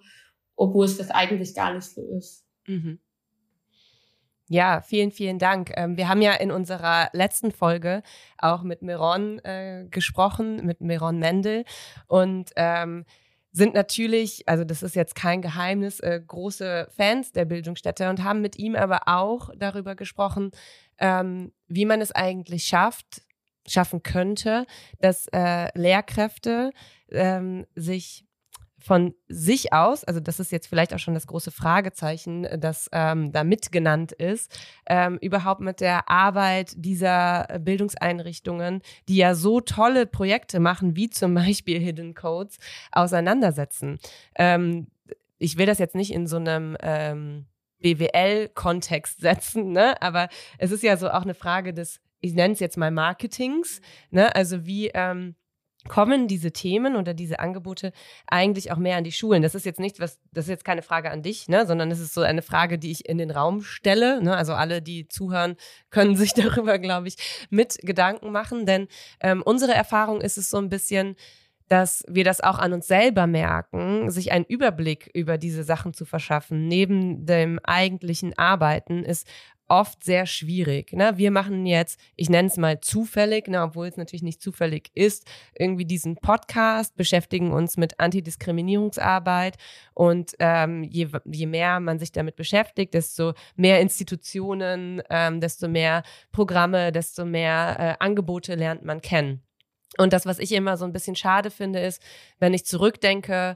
[0.56, 2.46] obwohl es das eigentlich gar nicht so ist.
[2.68, 3.00] Mhm.
[4.48, 5.72] Ja, vielen, vielen Dank.
[5.78, 8.04] Ähm, wir haben ja in unserer letzten Folge
[8.38, 11.64] auch mit Miron äh, gesprochen, mit Miron Mendel
[12.08, 13.06] und ähm,
[13.52, 18.42] sind natürlich, also das ist jetzt kein Geheimnis, äh, große Fans der Bildungsstätte und haben
[18.42, 20.52] mit ihm aber auch darüber gesprochen,
[21.00, 23.24] ähm, wie man es eigentlich schafft,
[23.68, 24.66] schaffen könnte,
[25.00, 26.72] dass äh, Lehrkräfte
[27.10, 28.26] ähm, sich
[28.82, 33.32] von sich aus, also das ist jetzt vielleicht auch schon das große Fragezeichen, das ähm,
[33.32, 40.60] da mitgenannt ist, ähm, überhaupt mit der Arbeit dieser Bildungseinrichtungen, die ja so tolle Projekte
[40.60, 42.58] machen, wie zum Beispiel Hidden Codes,
[42.92, 44.00] auseinandersetzen.
[44.36, 44.88] Ähm,
[45.38, 47.46] ich will das jetzt nicht in so einem ähm,
[47.82, 50.02] BWL-Kontext setzen, ne?
[50.02, 53.82] aber es ist ja so auch eine Frage des, ich nenne es jetzt mal Marketings,
[54.10, 54.36] ne?
[54.36, 55.36] also wie ähm,
[55.88, 57.92] kommen diese Themen oder diese Angebote
[58.28, 59.42] eigentlich auch mehr an die Schulen?
[59.42, 62.00] Das ist jetzt nicht was, das ist jetzt keine Frage an dich, ne, sondern es
[62.00, 64.22] ist so eine Frage, die ich in den Raum stelle.
[64.22, 64.36] Ne?
[64.36, 65.56] Also alle, die zuhören,
[65.90, 68.66] können sich darüber, glaube ich, mit Gedanken machen.
[68.66, 68.88] Denn
[69.20, 71.16] ähm, unsere Erfahrung ist es so ein bisschen,
[71.72, 76.04] dass wir das auch an uns selber merken, sich einen Überblick über diese Sachen zu
[76.04, 79.26] verschaffen, neben dem eigentlichen Arbeiten, ist
[79.72, 80.92] oft sehr schwierig.
[80.92, 81.14] Ne?
[81.16, 85.26] Wir machen jetzt, ich nenne es mal zufällig, ne, obwohl es natürlich nicht zufällig ist,
[85.58, 89.56] irgendwie diesen Podcast, beschäftigen uns mit Antidiskriminierungsarbeit
[89.94, 96.04] und ähm, je, je mehr man sich damit beschäftigt, desto mehr Institutionen, ähm, desto mehr
[96.34, 99.42] Programme, desto mehr äh, Angebote lernt man kennen.
[99.98, 102.02] Und das, was ich immer so ein bisschen schade finde, ist,
[102.40, 103.56] wenn ich zurückdenke,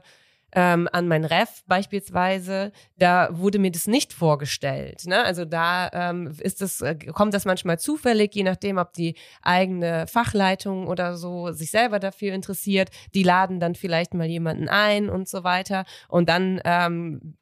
[0.56, 5.02] ähm, an mein Ref beispielsweise, da wurde mir das nicht vorgestellt.
[5.04, 5.22] Ne?
[5.22, 10.06] Also da ähm, ist das, äh, kommt das manchmal zufällig, je nachdem, ob die eigene
[10.06, 12.88] Fachleitung oder so sich selber dafür interessiert.
[13.14, 15.84] Die laden dann vielleicht mal jemanden ein und so weiter.
[16.08, 17.36] Und dann ähm,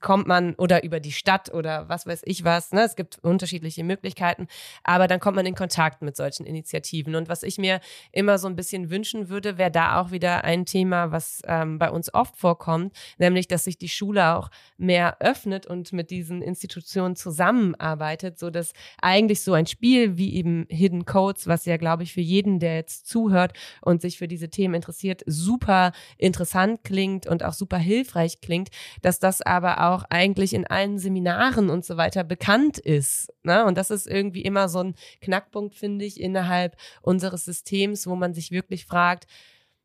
[0.00, 2.72] kommt man oder über die Stadt oder was weiß ich was.
[2.72, 2.82] Ne?
[2.82, 4.46] Es gibt unterschiedliche Möglichkeiten,
[4.84, 7.14] aber dann kommt man in Kontakt mit solchen Initiativen.
[7.14, 7.80] Und was ich mir
[8.12, 11.90] immer so ein bisschen wünschen würde, wäre da auch wieder ein Thema, was ähm, bei
[11.90, 17.16] uns oft vorkommt, nämlich, dass sich die Schule auch mehr öffnet und mit diesen Institutionen
[17.16, 22.12] zusammenarbeitet, so dass eigentlich so ein Spiel wie eben Hidden Codes, was ja, glaube ich,
[22.12, 27.42] für jeden, der jetzt zuhört und sich für diese Themen interessiert, super interessant klingt und
[27.42, 28.68] auch super hilfreich klingt,
[29.02, 33.32] dass das aber auch auch eigentlich in allen Seminaren und so weiter bekannt ist.
[33.42, 33.64] Ne?
[33.64, 38.34] Und das ist irgendwie immer so ein Knackpunkt, finde ich, innerhalb unseres Systems, wo man
[38.34, 39.26] sich wirklich fragt,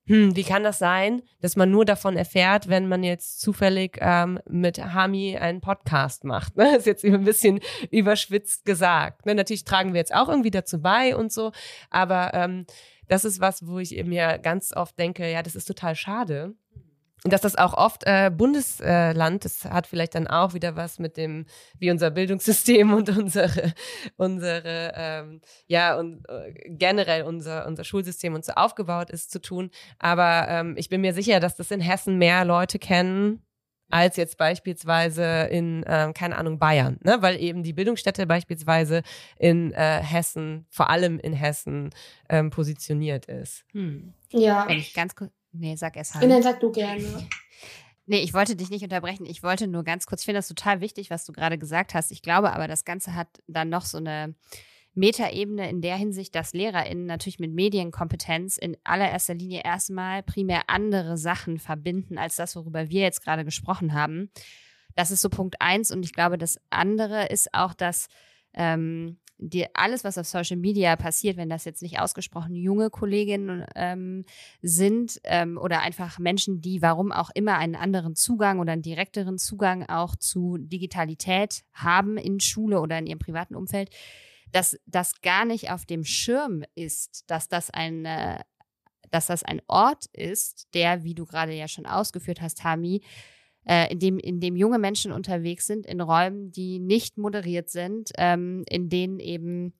[0.05, 4.37] hm, wie kann das sein, dass man nur davon erfährt, wenn man jetzt zufällig ähm,
[4.49, 6.57] mit Hami einen Podcast macht?
[6.57, 6.75] Ne?
[6.77, 9.25] Ist jetzt ein bisschen überschwitzt gesagt.
[9.25, 9.33] Ne?
[9.33, 11.53] Natürlich tragen wir jetzt auch irgendwie dazu bei und so,
[11.89, 12.65] aber ähm,
[13.07, 16.53] das ist was, wo ich mir ganz oft denke, ja, das ist total schade,
[17.23, 21.45] dass das auch oft äh, Bundesland, das hat vielleicht dann auch wieder was mit dem,
[21.79, 23.73] wie unser Bildungssystem und unsere,
[24.17, 29.71] unsere ähm, ja, und äh, generell unser, unser Schulsystem und so aufgebaut ist, zu tun.
[29.99, 33.41] Aber ähm, ich bin mir sicher, dass das in Hessen mehr Leute kennen,
[33.89, 37.21] als jetzt beispielsweise in, äh, keine Ahnung, Bayern, ne?
[37.21, 39.03] weil eben die Bildungsstätte beispielsweise
[39.37, 41.91] in äh, Hessen, vor allem in Hessen,
[42.27, 43.63] ähm, positioniert ist.
[43.71, 44.13] Hm.
[44.31, 44.67] Ja.
[44.67, 46.29] Wenn ich ganz kurz Nee, sag es halt.
[46.29, 47.27] Dann sag du gerne.
[48.05, 49.25] Nee, ich wollte dich nicht unterbrechen.
[49.25, 52.11] Ich wollte nur ganz kurz, ich finde das total wichtig, was du gerade gesagt hast.
[52.11, 54.35] Ich glaube aber, das Ganze hat dann noch so eine
[54.93, 61.17] Metaebene in der Hinsicht, dass LehrerInnen natürlich mit Medienkompetenz in allererster Linie erstmal primär andere
[61.17, 64.29] Sachen verbinden, als das, worüber wir jetzt gerade gesprochen haben.
[64.95, 65.89] Das ist so Punkt eins.
[65.89, 68.07] Und ich glaube, das andere ist auch, dass
[68.53, 73.65] ähm, die, alles, was auf Social Media passiert, wenn das jetzt nicht ausgesprochen junge Kolleginnen
[73.75, 74.23] ähm,
[74.61, 79.37] sind ähm, oder einfach Menschen, die warum auch immer einen anderen Zugang oder einen direkteren
[79.37, 83.89] Zugang auch zu Digitalität haben in Schule oder in ihrem privaten Umfeld,
[84.51, 88.41] dass das gar nicht auf dem Schirm ist, dass das eine
[89.13, 93.03] dass das ein Ort ist, der, wie du gerade ja schon ausgeführt hast, Hami,
[93.65, 98.11] äh, in, dem, in dem junge Menschen unterwegs sind, in Räumen, die nicht moderiert sind,
[98.17, 99.73] ähm, in denen eben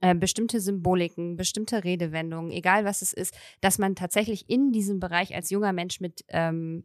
[0.00, 5.34] äh, bestimmte Symboliken, bestimmte Redewendungen, egal was es ist, dass man tatsächlich in diesem Bereich
[5.34, 6.84] als junger Mensch mit ähm,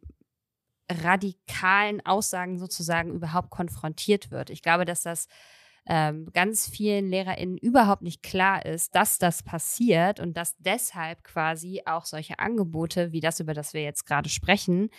[0.91, 4.49] radikalen Aussagen sozusagen überhaupt konfrontiert wird.
[4.49, 5.27] Ich glaube, dass das
[5.86, 11.82] ähm, ganz vielen LehrerInnen überhaupt nicht klar ist, dass das passiert und dass deshalb quasi
[11.86, 14.89] auch solche Angebote wie das, über das wir jetzt gerade sprechen,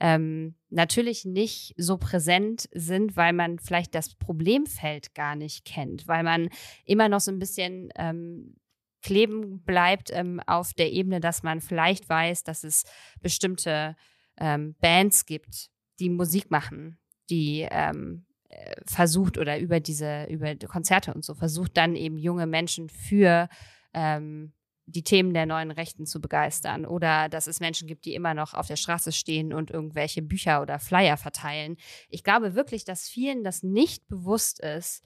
[0.00, 6.22] ähm, natürlich nicht so präsent sind, weil man vielleicht das Problemfeld gar nicht kennt, weil
[6.22, 6.50] man
[6.84, 8.56] immer noch so ein bisschen ähm,
[9.02, 12.84] kleben bleibt ähm, auf der Ebene, dass man vielleicht weiß, dass es
[13.20, 13.96] bestimmte
[14.36, 16.98] ähm, Bands gibt, die Musik machen,
[17.30, 22.46] die ähm, äh, versucht oder über diese, über Konzerte und so versucht dann eben junge
[22.46, 23.48] Menschen für
[23.94, 24.52] ähm,
[24.90, 28.54] die Themen der neuen Rechten zu begeistern oder dass es Menschen gibt, die immer noch
[28.54, 31.76] auf der Straße stehen und irgendwelche Bücher oder Flyer verteilen.
[32.08, 35.04] Ich glaube wirklich, dass vielen das nicht bewusst ist,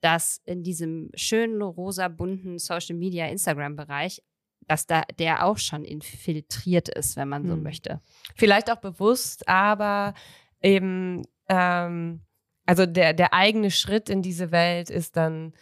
[0.00, 4.22] dass in diesem schönen rosa bunten Social Media Instagram Bereich
[4.66, 7.62] dass da der auch schon infiltriert ist, wenn man so hm.
[7.62, 8.00] möchte.
[8.36, 10.14] Vielleicht auch bewusst, aber
[10.60, 12.20] eben ähm,
[12.66, 15.54] also der, der eigene Schritt in diese Welt ist dann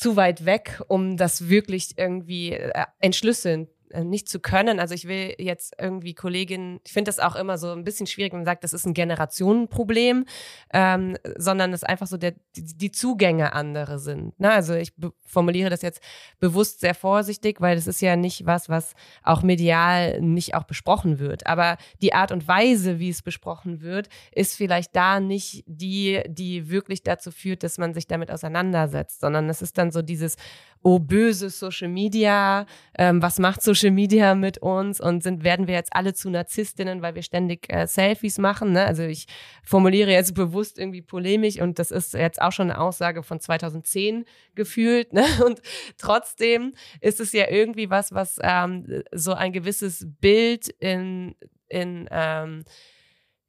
[0.00, 4.80] zu weit weg, um das wirklich irgendwie äh, entschlüsseln nicht zu können.
[4.80, 8.32] Also ich will jetzt irgendwie Kolleginnen, ich finde das auch immer so ein bisschen schwierig,
[8.32, 10.24] wenn man sagt, das ist ein Generationenproblem,
[10.72, 14.38] ähm, sondern es einfach so der, die, die Zugänge andere sind.
[14.38, 14.50] Ne?
[14.50, 14.92] Also ich
[15.26, 16.00] formuliere das jetzt
[16.38, 21.18] bewusst sehr vorsichtig, weil das ist ja nicht was, was auch medial nicht auch besprochen
[21.18, 21.46] wird.
[21.46, 26.70] Aber die Art und Weise, wie es besprochen wird, ist vielleicht da nicht die, die
[26.70, 30.36] wirklich dazu führt, dass man sich damit auseinandersetzt, sondern es ist dann so dieses,
[30.82, 32.66] oh böse Social Media,
[32.96, 37.02] ähm, was macht Social Media mit uns und sind werden wir jetzt alle zu Narzisstinnen,
[37.02, 38.72] weil wir ständig äh, Selfies machen.
[38.72, 38.84] Ne?
[38.84, 39.26] Also ich
[39.62, 44.24] formuliere jetzt bewusst irgendwie polemisch und das ist jetzt auch schon eine Aussage von 2010
[44.54, 45.12] gefühlt.
[45.12, 45.24] Ne?
[45.44, 45.60] Und
[45.98, 51.34] trotzdem ist es ja irgendwie was, was ähm, so ein gewisses Bild in
[51.68, 52.64] in ähm,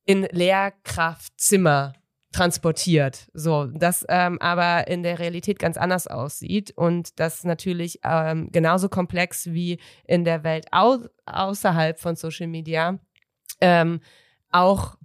[0.05, 1.93] in Lehrkraftzimmer
[2.31, 3.29] transportiert.
[3.33, 8.87] So, das ähm, aber in der Realität ganz anders aussieht und das natürlich ähm, genauso
[8.87, 12.99] komplex wie in der Welt au außerhalb von Social Media
[13.59, 13.99] ähm,
[14.49, 14.97] auch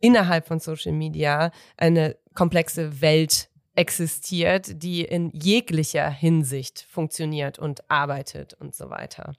[0.00, 8.54] innerhalb von Social Media eine komplexe Welt existiert, die in jeglicher Hinsicht funktioniert und arbeitet
[8.54, 9.34] und so weiter.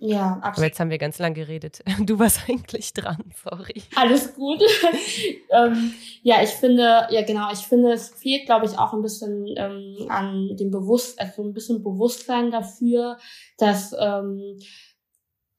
[0.00, 0.56] Ja, absolut.
[0.56, 1.82] Aber jetzt haben wir ganz lang geredet.
[2.00, 3.82] Du warst eigentlich dran, sorry.
[3.96, 4.62] Alles gut.
[5.50, 9.46] ähm, ja, ich finde, ja genau, ich finde, es fehlt, glaube ich, auch ein bisschen
[9.56, 13.18] ähm, an dem Bewusst, also ein bisschen Bewusstsein dafür,
[13.56, 14.58] dass ähm,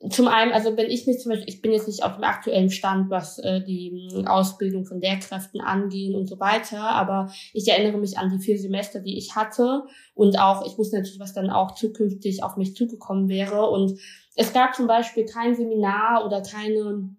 [0.09, 2.69] zum einen, also wenn ich mich zum Beispiel, ich bin jetzt nicht auf dem aktuellen
[2.69, 8.17] Stand, was äh, die Ausbildung von Lehrkräften angehen und so weiter, aber ich erinnere mich
[8.17, 9.83] an die vier Semester, die ich hatte
[10.13, 13.99] und auch, ich wusste natürlich, was dann auch zukünftig auf mich zugekommen wäre und
[14.35, 17.09] es gab zum Beispiel kein Seminar oder keine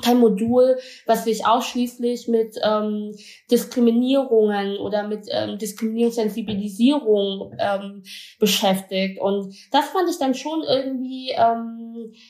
[0.00, 3.16] kein Modul, was sich ausschließlich mit ähm,
[3.50, 8.04] Diskriminierungen oder mit ähm, Diskriminierungssensibilisierung ähm,
[8.38, 9.20] beschäftigt.
[9.20, 11.77] Und das fand ich dann schon irgendwie ähm,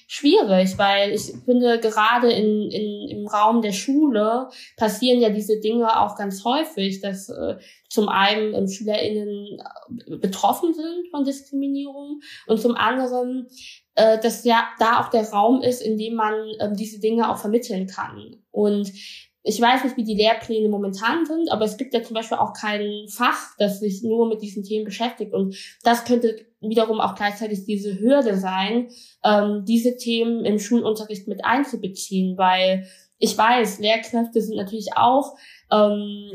[0.06, 6.00] schwierig, weil ich finde, gerade in, in, im Raum der Schule passieren ja diese Dinge
[6.00, 7.56] auch ganz häufig, dass äh,
[7.88, 9.60] zum einen ähm, SchülerInnen
[10.20, 13.48] betroffen sind von Diskriminierung und zum anderen
[13.98, 17.38] äh, dass ja da auch der Raum ist, in dem man ähm, diese Dinge auch
[17.38, 18.36] vermitteln kann.
[18.52, 18.92] Und
[19.42, 22.52] ich weiß nicht, wie die Lehrpläne momentan sind, aber es gibt ja zum Beispiel auch
[22.52, 25.32] kein Fach, das sich nur mit diesen Themen beschäftigt.
[25.32, 28.88] Und das könnte wiederum auch gleichzeitig diese Hürde sein,
[29.24, 32.86] ähm, diese Themen im Schulunterricht mit einzubeziehen, weil
[33.18, 35.36] ich weiß, Lehrkräfte sind natürlich auch
[35.70, 36.30] ähm,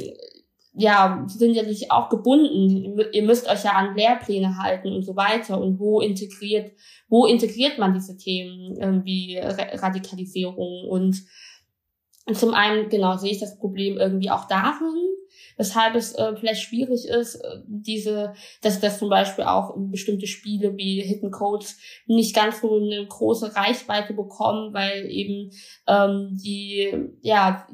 [0.76, 3.00] ja, sind ja nicht auch gebunden.
[3.12, 5.62] Ihr müsst euch ja an Lehrpläne halten und so weiter.
[5.62, 6.72] Und wo integriert,
[7.10, 10.88] wo integriert man diese Themen irgendwie Radikalisierung?
[10.90, 11.24] Und,
[12.26, 15.14] und zum einen, genau, sehe ich das Problem irgendwie auch darin,
[15.58, 20.78] weshalb es äh, vielleicht schwierig ist, äh, diese, dass das zum Beispiel auch bestimmte Spiele
[20.78, 25.52] wie Hidden Codes nicht ganz so eine große Reichweite bekommen, weil eben
[25.88, 27.68] ähm, die, ja,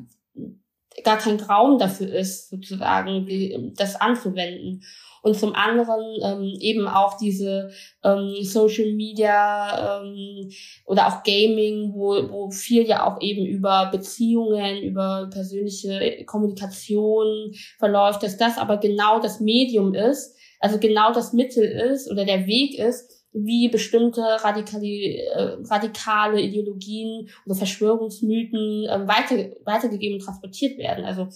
[1.04, 4.84] gar kein Raum dafür ist, sozusagen das anzuwenden.
[5.22, 7.72] Und zum anderen ähm, eben auch diese
[8.04, 10.50] ähm, Social Media ähm,
[10.86, 18.24] oder auch Gaming, wo, wo viel ja auch eben über Beziehungen, über persönliche Kommunikation verläuft,
[18.24, 22.78] dass das aber genau das Medium ist, also genau das Mittel ist oder der Weg
[22.78, 31.06] ist, wie bestimmte radikale, äh, radikale Ideologien oder Verschwörungsmythen äh, weiter, weitergegeben und transportiert werden.
[31.06, 31.28] Also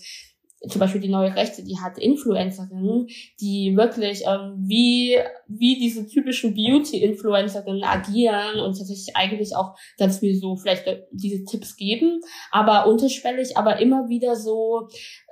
[0.70, 3.08] zum Beispiel die neue Rechte, die hat Influencerinnen,
[3.42, 5.18] die wirklich ähm, wie,
[5.48, 11.44] wie diese typischen Beauty-Influencerinnen agieren und tatsächlich eigentlich auch ganz viel so vielleicht äh, diese
[11.44, 12.22] Tipps geben,
[12.52, 14.88] aber unterschwellig, aber immer wieder so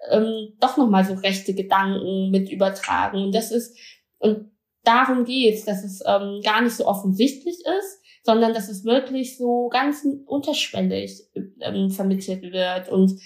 [0.09, 3.23] ähm, doch nochmal so rechte Gedanken mit übertragen.
[3.23, 3.77] Und das ist,
[4.19, 4.51] und
[4.83, 9.69] darum geht's, dass es ähm, gar nicht so offensichtlich ist, sondern dass es wirklich so
[9.69, 11.23] ganz unterschwellig
[11.61, 13.19] ähm, vermittelt wird und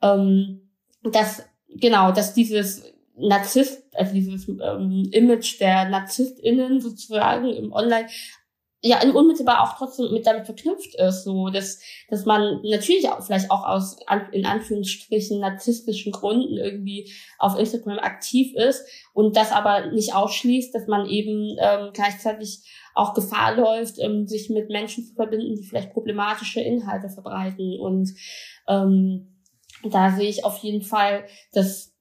[0.00, 0.70] ähm,
[1.02, 2.84] dass genau, dass dieses
[3.16, 8.06] Narzisst, also dieses ähm, Image der NarzisstInnen sozusagen im Online
[8.80, 13.50] ja unmittelbar auch trotzdem mit damit verknüpft ist, so dass dass man natürlich auch vielleicht
[13.50, 13.96] auch aus
[14.30, 20.86] in Anführungsstrichen narzisstischen Gründen irgendwie auf Instagram aktiv ist und das aber nicht ausschließt, dass
[20.86, 22.60] man eben ähm, gleichzeitig
[22.94, 28.14] auch Gefahr läuft, ähm, sich mit Menschen zu verbinden, die vielleicht problematische Inhalte verbreiten und
[28.68, 29.37] ähm,
[29.84, 31.94] da sehe ich auf jeden Fall, dass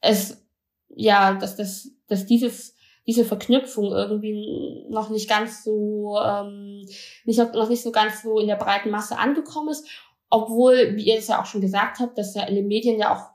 [0.00, 0.44] es
[0.88, 2.76] ja, dass das dass dieses
[3.06, 6.84] diese Verknüpfung irgendwie noch nicht ganz so, ähm,
[7.24, 9.86] nicht, noch nicht so ganz so in der breiten Masse angekommen ist.
[10.28, 13.14] Obwohl, wie ihr es ja auch schon gesagt habt, dass ja in den Medien ja
[13.14, 13.30] auch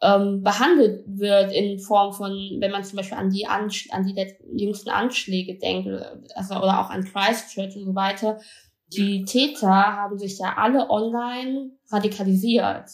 [0.00, 4.34] ähm, behandelt wird in Form von, wenn man zum Beispiel an die, Ansch an die
[4.56, 5.88] jüngsten Anschläge denkt,
[6.34, 8.40] also, oder auch an Christchurch und so weiter.
[8.88, 12.88] Die Täter haben sich ja alle online radikalisiert.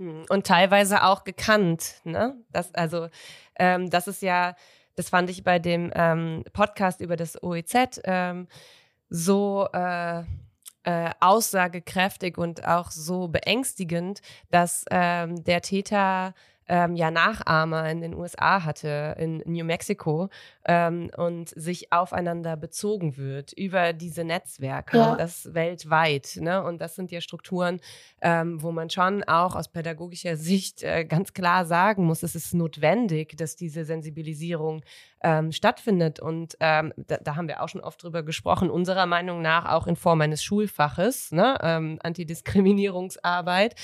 [0.00, 2.34] Hm, und teilweise auch gekannt, ne?
[2.50, 3.08] Das, also,
[3.58, 4.56] ähm, das ist ja,
[4.96, 8.48] das fand ich bei dem ähm, Podcast über das OEZ ähm,
[9.10, 10.20] so äh,
[10.84, 16.32] äh, aussagekräftig und auch so beängstigend, dass ähm, der Täter
[16.70, 20.30] ähm, ja Nachahmer in den USA hatte, in New Mexico,
[20.66, 25.16] ähm, und sich aufeinander bezogen wird über diese Netzwerke, ja.
[25.16, 26.38] das weltweit.
[26.40, 26.62] Ne?
[26.62, 27.80] Und das sind ja Strukturen,
[28.22, 32.54] ähm, wo man schon auch aus pädagogischer Sicht äh, ganz klar sagen muss, es ist
[32.54, 34.84] notwendig, dass diese Sensibilisierung
[35.24, 36.20] ähm, stattfindet.
[36.20, 39.88] Und ähm, da, da, haben wir auch schon oft drüber gesprochen, unserer Meinung nach auch
[39.88, 41.58] in Form eines Schulfaches, ne?
[41.62, 43.74] ähm, Antidiskriminierungsarbeit.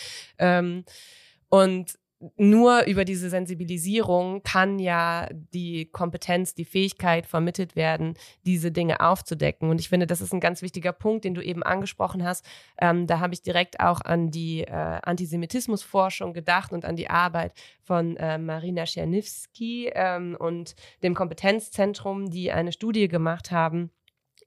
[1.49, 1.99] Und
[2.37, 8.15] nur über diese Sensibilisierung kann ja die Kompetenz, die Fähigkeit vermittelt werden,
[8.47, 9.69] diese Dinge aufzudecken.
[9.69, 12.47] Und ich finde, das ist ein ganz wichtiger Punkt, den du eben angesprochen hast.
[12.81, 17.53] Ähm, da habe ich direkt auch an die äh, Antisemitismusforschung gedacht und an die Arbeit
[17.83, 23.91] von äh, Marina Czerniewski ähm, und dem Kompetenzzentrum, die eine Studie gemacht haben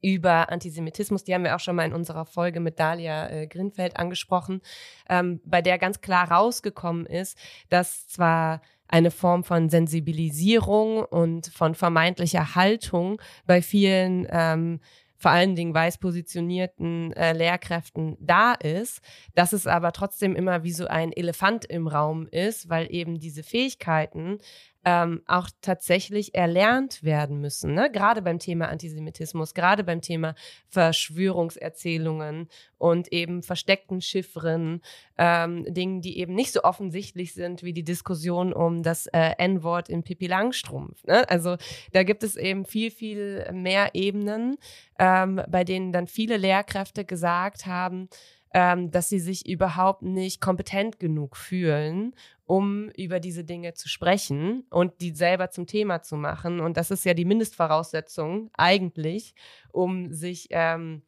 [0.02, 1.24] über Antisemitismus.
[1.24, 4.62] Die haben wir auch schon mal in unserer Folge mit Dalia äh, Grinfeld angesprochen,
[5.10, 7.38] ähm, bei der ganz klar rausgekommen ist,
[7.70, 14.80] dass zwar eine Form von Sensibilisierung und von vermeintlicher Haltung bei vielen ähm,
[15.20, 19.02] vor allen Dingen weiß positionierten äh, Lehrkräften da ist,
[19.36, 23.43] dass es aber trotzdem immer wie so ein Elefant im Raum ist, weil eben diese
[23.43, 24.39] Fähigkeiten
[24.86, 27.74] ähm, auch tatsächlich erlernt werden müssen.
[27.74, 27.92] Ne?
[27.92, 30.36] Gerade beim Thema Antisemitismus, gerade beim Thema
[30.70, 34.82] Verschwörungserzählungen und eben versteckten Chiffren,
[35.18, 39.90] ähm, Dingen, die eben nicht so offensichtlich sind wie die Diskussion um das äh, N-Wort
[39.90, 41.04] in Pippi Langstrumpf.
[41.04, 41.30] Ne?
[41.30, 41.58] Also
[41.92, 44.58] da gibt es eben viel, viel mehr Ebenen,
[44.98, 48.08] ähm, bei denen dann viele Lehrkräfte gesagt haben,
[48.54, 52.16] ähm, dass sie sich überhaupt nicht kompetent genug fühlen,
[52.50, 56.62] um über diese Dinge zu sprechen und die selber zum Thema zu machen.
[56.62, 59.36] Und das ist ja die Mindestvoraussetzung eigentlich,
[59.72, 61.04] um sich ähm,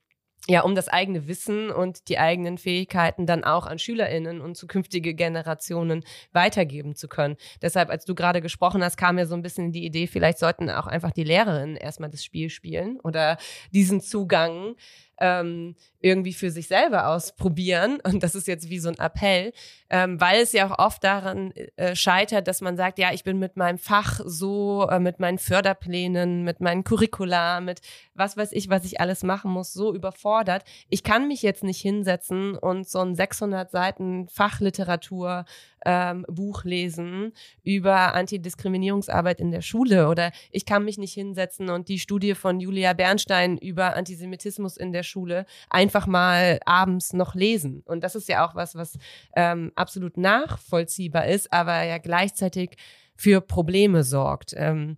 [0.47, 5.15] ja, um das eigene Wissen und die eigenen Fähigkeiten dann auch an SchülerInnen und zukünftige
[5.15, 7.37] Generationen weitergeben zu können.
[7.61, 10.69] Deshalb, als du gerade gesprochen hast, kam mir so ein bisschen die Idee, vielleicht sollten
[10.69, 13.37] auch einfach die Lehrerinnen erstmal das Spiel spielen oder
[13.71, 14.75] diesen Zugang
[15.21, 17.99] ähm, irgendwie für sich selber ausprobieren.
[18.03, 19.53] Und das ist jetzt wie so ein Appell,
[19.89, 23.37] ähm, weil es ja auch oft daran äh, scheitert, dass man sagt, ja, ich bin
[23.37, 27.81] mit meinem Fach so, äh, mit meinen Förderplänen, mit meinen Curricula, mit
[28.15, 30.63] was weiß ich, was ich alles machen muss, so überfordert.
[30.89, 35.45] Ich kann mich jetzt nicht hinsetzen und so ein 600 Seiten Fachliteratur
[35.85, 41.89] ähm, Buch lesen über Antidiskriminierungsarbeit in der Schule oder ich kann mich nicht hinsetzen und
[41.89, 47.83] die Studie von Julia Bernstein über Antisemitismus in der Schule einfach mal abends noch lesen.
[47.85, 48.97] Und das ist ja auch was, was
[49.35, 52.77] ähm, absolut nachvollziehbar ist, aber ja gleichzeitig
[53.15, 54.53] für Probleme sorgt.
[54.55, 54.97] Ähm,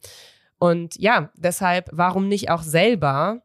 [0.59, 3.41] und ja, deshalb, warum nicht auch selber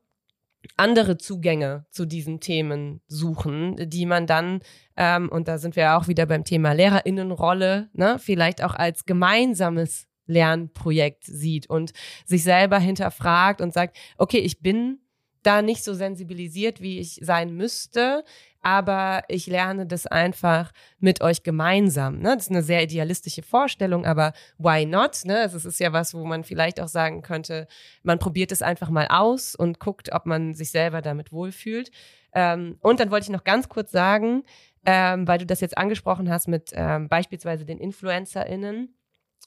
[0.76, 4.60] andere Zugänge zu diesen Themen suchen, die man dann,
[4.96, 10.06] ähm, und da sind wir auch wieder beim Thema Lehrerinnenrolle, ne, vielleicht auch als gemeinsames
[10.26, 11.92] Lernprojekt sieht und
[12.26, 15.00] sich selber hinterfragt und sagt, okay, ich bin
[15.42, 18.24] da nicht so sensibilisiert, wie ich sein müsste
[18.62, 22.18] aber ich lerne das einfach mit euch gemeinsam.
[22.18, 22.34] Ne?
[22.34, 25.24] Das ist eine sehr idealistische Vorstellung, aber why not?
[25.24, 25.40] Ne?
[25.40, 27.66] Also es ist ja was, wo man vielleicht auch sagen könnte,
[28.02, 31.90] man probiert es einfach mal aus und guckt, ob man sich selber damit wohlfühlt.
[32.34, 34.42] Ähm, und dann wollte ich noch ganz kurz sagen,
[34.84, 38.94] ähm, weil du das jetzt angesprochen hast mit ähm, beispielsweise den InfluencerInnen,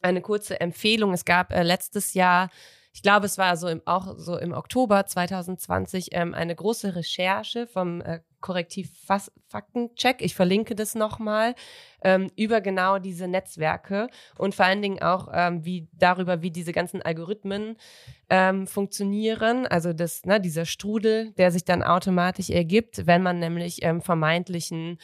[0.02, 1.14] eine kurze Empfehlung.
[1.14, 2.50] Es gab äh, letztes Jahr
[2.94, 7.68] ich glaube, es war so im, auch so im Oktober 2020 ähm, eine große Recherche
[7.68, 8.90] vom äh, Korrektiv
[9.48, 11.54] Faktencheck, ich verlinke das nochmal,
[12.04, 16.74] ähm, über genau diese Netzwerke und vor allen Dingen auch ähm, wie darüber, wie diese
[16.74, 17.78] ganzen Algorithmen
[18.30, 19.68] ähm, funktionieren.
[19.68, 24.98] Also das, ne, dieser Strudel, der sich dann automatisch ergibt, wenn man nämlich ähm, vermeintlichen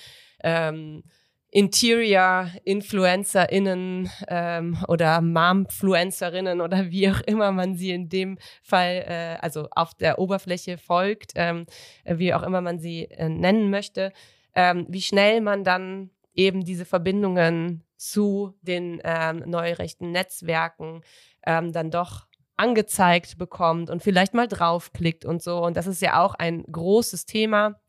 [0.43, 1.03] ähm,
[1.51, 9.67] Interior-InfluencerInnen ähm, oder Momfluencerinnen oder wie auch immer man sie in dem Fall, äh, also
[9.71, 11.65] auf der Oberfläche folgt, ähm,
[12.05, 14.11] wie auch immer man sie äh, nennen möchte,
[14.55, 21.01] ähm, wie schnell man dann eben diese Verbindungen zu den ähm, neurechten Netzwerken
[21.45, 22.27] ähm, dann doch
[22.57, 25.63] angezeigt bekommt und vielleicht mal draufklickt und so.
[25.63, 27.79] Und das ist ja auch ein großes Thema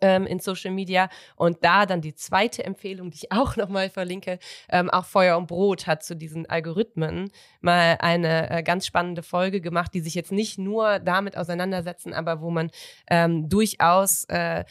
[0.00, 1.08] ähm, in Social Media.
[1.36, 4.38] Und da dann die zweite Empfehlung, die ich auch nochmal verlinke,
[4.68, 7.30] ähm, auch Feuer und Brot hat zu diesen Algorithmen
[7.60, 12.40] mal eine äh, ganz spannende Folge gemacht, die sich jetzt nicht nur damit auseinandersetzen, aber
[12.40, 12.70] wo man
[13.08, 14.64] ähm, durchaus äh,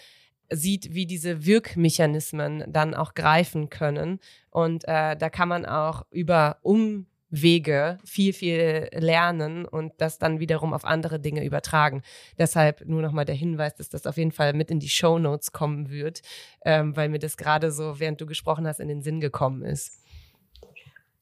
[0.49, 4.19] sieht, wie diese Wirkmechanismen dann auch greifen können.
[4.49, 7.07] Und äh, da kann man auch über um
[7.41, 12.01] Wege viel, viel lernen und das dann wiederum auf andere Dinge übertragen.
[12.37, 15.51] Deshalb nur nochmal der Hinweis, dass das auf jeden Fall mit in die Show Notes
[15.51, 16.21] kommen wird,
[16.63, 20.04] ähm, weil mir das gerade so, während du gesprochen hast, in den Sinn gekommen ist.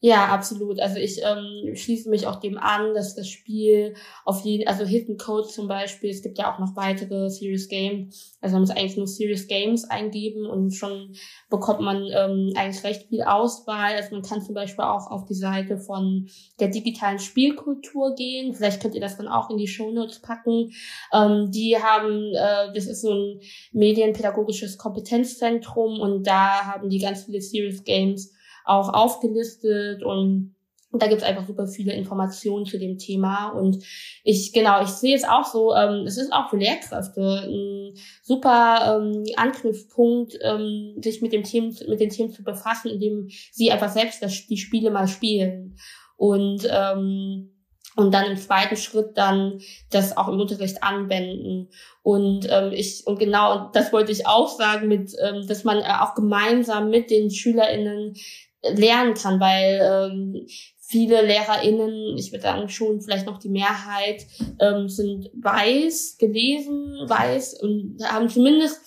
[0.06, 0.82] Ja, absolut.
[0.82, 3.94] Also ich ähm, schließe mich auch dem an, dass das Spiel
[4.26, 8.38] auf jeden, also Hidden Code zum Beispiel, es gibt ja auch noch weitere Serious Games,
[8.42, 11.16] also man muss eigentlich nur Serious Games eingeben und schon
[11.50, 13.96] bekommt man ähm, eigentlich recht viel Auswahl.
[13.96, 16.28] Also man kann zum Beispiel auch auf die Seite von
[16.60, 18.54] der digitalen Spielkultur gehen.
[18.54, 20.74] Vielleicht könnt ihr das dann auch in die Show Notes packen.
[21.14, 23.40] Ähm, die haben, äh, das ist so ein
[23.72, 28.34] medienpädagogisches Kompetenzzentrum und da haben die ganz viele Serious Games
[28.66, 30.56] auch aufgelistet und
[31.00, 33.50] da gibt's einfach super viele Informationen zu dem Thema.
[33.50, 33.84] Und
[34.24, 39.02] ich, genau, ich sehe es auch so, ähm, es ist auch für Lehrkräfte ein super
[39.02, 43.90] ähm, Anknüpfpunkt, ähm, sich mit dem Themen, mit den Themen zu befassen, indem sie einfach
[43.90, 45.78] selbst das, die Spiele mal spielen.
[46.16, 47.50] Und ähm,
[47.96, 49.60] und dann im zweiten Schritt dann
[49.92, 51.70] das auch im Unterricht anwenden.
[52.02, 55.94] Und ähm, ich und genau das wollte ich auch sagen mit, ähm, dass man äh,
[56.00, 58.16] auch gemeinsam mit den SchülerInnen
[58.64, 60.48] lernen kann, weil ähm,
[60.80, 64.26] viele LehrerInnen, ich würde sagen schon vielleicht noch die Mehrheit,
[64.60, 68.80] ähm, sind weiß, gelesen, weiß und haben zumindest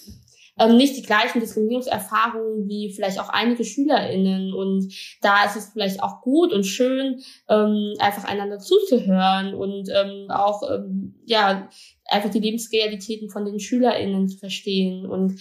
[0.59, 4.55] ähm, nicht die gleichen Diskriminierungserfahrungen wie vielleicht auch einige SchülerInnen.
[4.55, 10.31] Und da ist es vielleicht auch gut und schön, ähm, einfach einander zuzuhören und ähm,
[10.31, 11.69] auch ähm, ja
[12.07, 15.07] einfach die Lebensrealitäten von den SchülerInnen zu verstehen.
[15.07, 15.41] Und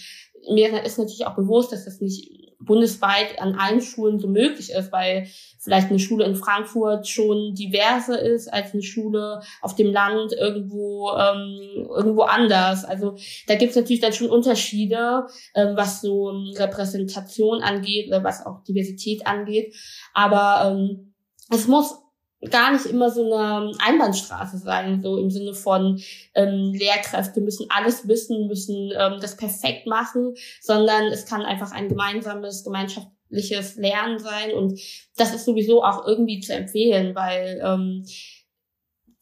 [0.52, 4.92] mir ist natürlich auch bewusst, dass das nicht bundesweit an allen Schulen so möglich ist,
[4.92, 5.26] weil
[5.58, 11.10] vielleicht eine Schule in Frankfurt schon diverser ist als eine Schule auf dem Land irgendwo
[11.12, 12.84] ähm, irgendwo anders.
[12.84, 18.44] Also da gibt es natürlich dann schon Unterschiede, ähm, was so Repräsentation angeht oder was
[18.46, 19.74] auch Diversität angeht.
[20.14, 21.14] Aber ähm,
[21.50, 22.05] es muss
[22.50, 26.00] gar nicht immer so eine Einbahnstraße sein, so im Sinne von
[26.34, 31.88] ähm, Lehrkräfte müssen alles wissen, müssen ähm, das perfekt machen, sondern es kann einfach ein
[31.88, 34.78] gemeinsames, gemeinschaftliches Lernen sein und
[35.16, 38.04] das ist sowieso auch irgendwie zu empfehlen, weil ähm,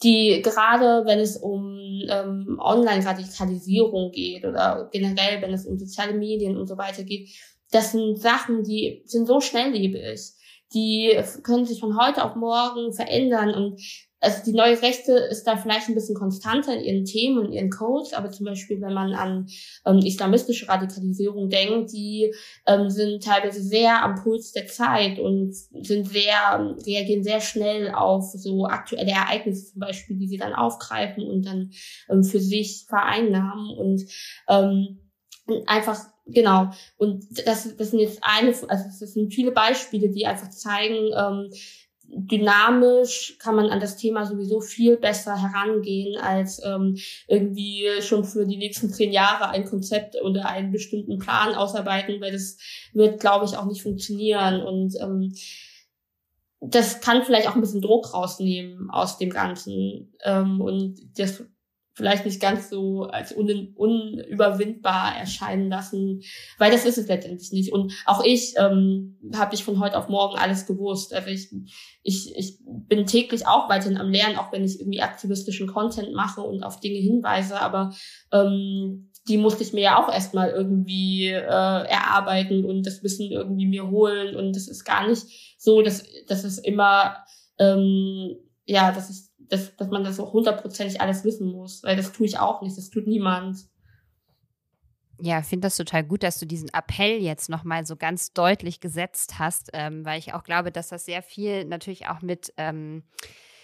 [0.03, 6.57] die gerade wenn es um ähm, Online-Radikalisierung geht oder generell wenn es um soziale Medien
[6.57, 7.31] und so weiter geht,
[7.71, 10.35] das sind Sachen, die sind so schnelllebig
[10.75, 13.81] die können sich von heute auf morgen verändern und
[14.25, 17.71] also die neue Rechte ist da vielleicht ein bisschen konstanter in ihren Themen und ihren
[17.71, 19.47] Codes, aber zum Beispiel, wenn man an
[19.85, 22.35] ähm, islamistische Radikalisierung denkt, die
[22.67, 28.33] ähm, sind teilweise sehr am Puls der Zeit und sind sehr, reagieren sehr schnell auf
[28.33, 31.71] so aktuelle Ereignisse zum Beispiel, die sie dann aufgreifen und dann
[32.09, 34.05] ähm, für sich vereinnahmen und
[34.49, 35.01] ähm,
[35.67, 36.71] einfach genau.
[36.97, 41.51] Und das, das sind jetzt eine, also das sind viele Beispiele, die einfach zeigen, ähm,
[42.17, 46.97] dynamisch kann man an das Thema sowieso viel besser herangehen, als ähm,
[47.29, 52.33] irgendwie schon für die nächsten zehn Jahre ein Konzept oder einen bestimmten Plan ausarbeiten, weil
[52.33, 52.59] das
[52.93, 54.63] wird, glaube ich, auch nicht funktionieren.
[54.63, 55.35] Und ähm,
[56.61, 60.15] das kann vielleicht auch ein bisschen Druck rausnehmen aus dem Ganzen.
[60.23, 61.45] Ähm, und das
[61.95, 66.23] vielleicht nicht ganz so als un unüberwindbar erscheinen lassen,
[66.59, 67.73] weil das ist es letztendlich nicht.
[67.73, 71.15] Und auch ich ähm, habe nicht von heute auf morgen alles gewusst.
[71.15, 71.51] Also ich,
[72.03, 76.41] ich, ich bin täglich auch weiterhin am Lernen, auch wenn ich irgendwie aktivistischen Content mache
[76.41, 77.95] und auf Dinge hinweise, aber
[78.33, 83.67] ähm, die musste ich mir ja auch erstmal irgendwie äh, erarbeiten und das Wissen irgendwie
[83.67, 84.37] mir holen.
[84.37, 85.25] Und das ist gar nicht
[85.57, 87.17] so, dass, dass es immer
[87.59, 88.37] ähm,
[88.67, 92.27] ja, dass ich dass, dass man das so hundertprozentig alles wissen muss, weil das tue
[92.27, 93.67] ich auch nicht, das tut niemand.
[95.21, 99.39] Ja, finde das total gut, dass du diesen Appell jetzt nochmal so ganz deutlich gesetzt
[99.39, 103.05] hast, ähm, weil ich auch glaube, dass das sehr viel natürlich auch mit ähm,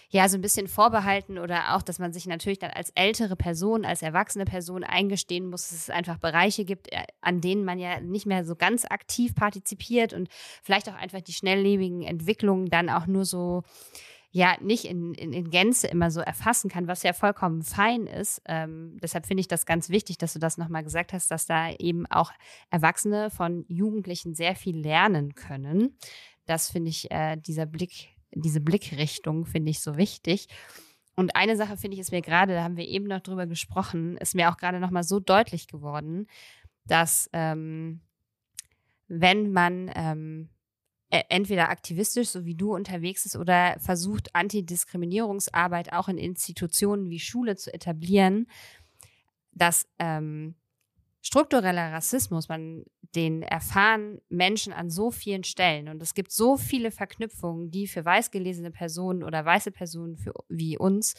[0.09, 3.85] ja so ein bisschen vorbehalten oder auch, dass man sich natürlich dann als ältere Person,
[3.85, 7.99] als erwachsene Person eingestehen muss, dass es einfach Bereiche gibt, äh, an denen man ja
[7.99, 10.29] nicht mehr so ganz aktiv partizipiert und
[10.63, 13.63] vielleicht auch einfach die schnelllebigen Entwicklungen dann auch nur so
[14.31, 18.41] ja nicht in, in, in Gänze immer so erfassen kann, was ja vollkommen fein ist.
[18.45, 21.71] Ähm, deshalb finde ich das ganz wichtig, dass du das nochmal gesagt hast, dass da
[21.71, 22.31] eben auch
[22.69, 25.97] Erwachsene von Jugendlichen sehr viel lernen können.
[26.45, 30.47] Das finde ich, äh, dieser Blick, diese Blickrichtung finde ich so wichtig.
[31.15, 34.15] Und eine Sache finde ich, ist mir gerade, da haben wir eben noch drüber gesprochen,
[34.17, 36.27] ist mir auch gerade nochmal so deutlich geworden,
[36.85, 37.99] dass ähm,
[39.09, 40.49] wenn man ähm,
[41.11, 47.57] entweder aktivistisch, so wie du unterwegs ist, oder versucht, Antidiskriminierungsarbeit auch in Institutionen wie Schule
[47.57, 48.47] zu etablieren,
[49.51, 50.55] dass ähm,
[51.21, 52.85] struktureller Rassismus, man
[53.15, 55.89] den erfahren Menschen an so vielen Stellen.
[55.89, 60.77] Und es gibt so viele Verknüpfungen, die für weißgelesene Personen oder weiße Personen für, wie
[60.77, 61.15] uns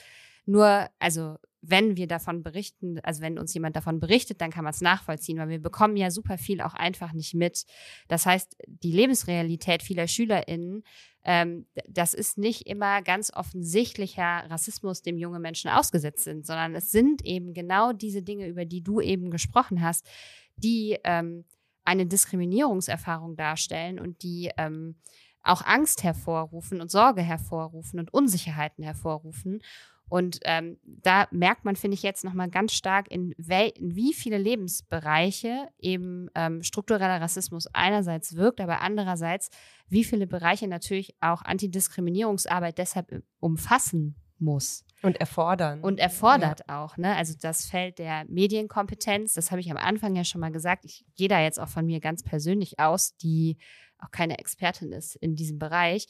[0.47, 4.73] nur, also wenn wir davon berichten, also wenn uns jemand davon berichtet, dann kann man
[4.73, 7.65] es nachvollziehen, weil wir bekommen ja super viel auch einfach nicht mit.
[8.09, 10.83] Das heißt, die Lebensrealität vieler SchülerInnen,
[11.25, 16.91] ähm, das ist nicht immer ganz offensichtlicher Rassismus, dem junge Menschen ausgesetzt sind, sondern es
[16.91, 20.05] sind eben genau diese Dinge, über die du eben gesprochen hast,
[20.57, 21.45] die ähm,
[21.85, 24.97] eine Diskriminierungserfahrung darstellen und die ähm,
[25.43, 29.61] auch Angst hervorrufen und Sorge hervorrufen und Unsicherheiten hervorrufen.
[30.13, 34.37] Und ähm, da merkt man, finde ich, jetzt nochmal ganz stark, in, in, wie viele
[34.37, 39.49] Lebensbereiche eben ähm, struktureller Rassismus einerseits wirkt, aber andererseits,
[39.89, 44.85] wie viele Bereiche natürlich auch Antidiskriminierungsarbeit deshalb äh, umfassen muss.
[45.01, 45.81] Und erfordern.
[45.81, 46.85] Und erfordert ja.
[46.85, 46.99] auch.
[46.99, 47.17] Ne?
[47.17, 50.85] Also das Feld der Medienkompetenz, das habe ich am Anfang ja schon mal gesagt.
[50.85, 53.57] Ich gehe da jetzt auch von mir ganz persönlich aus, die
[53.99, 56.07] auch keine Expertin ist in diesem Bereich.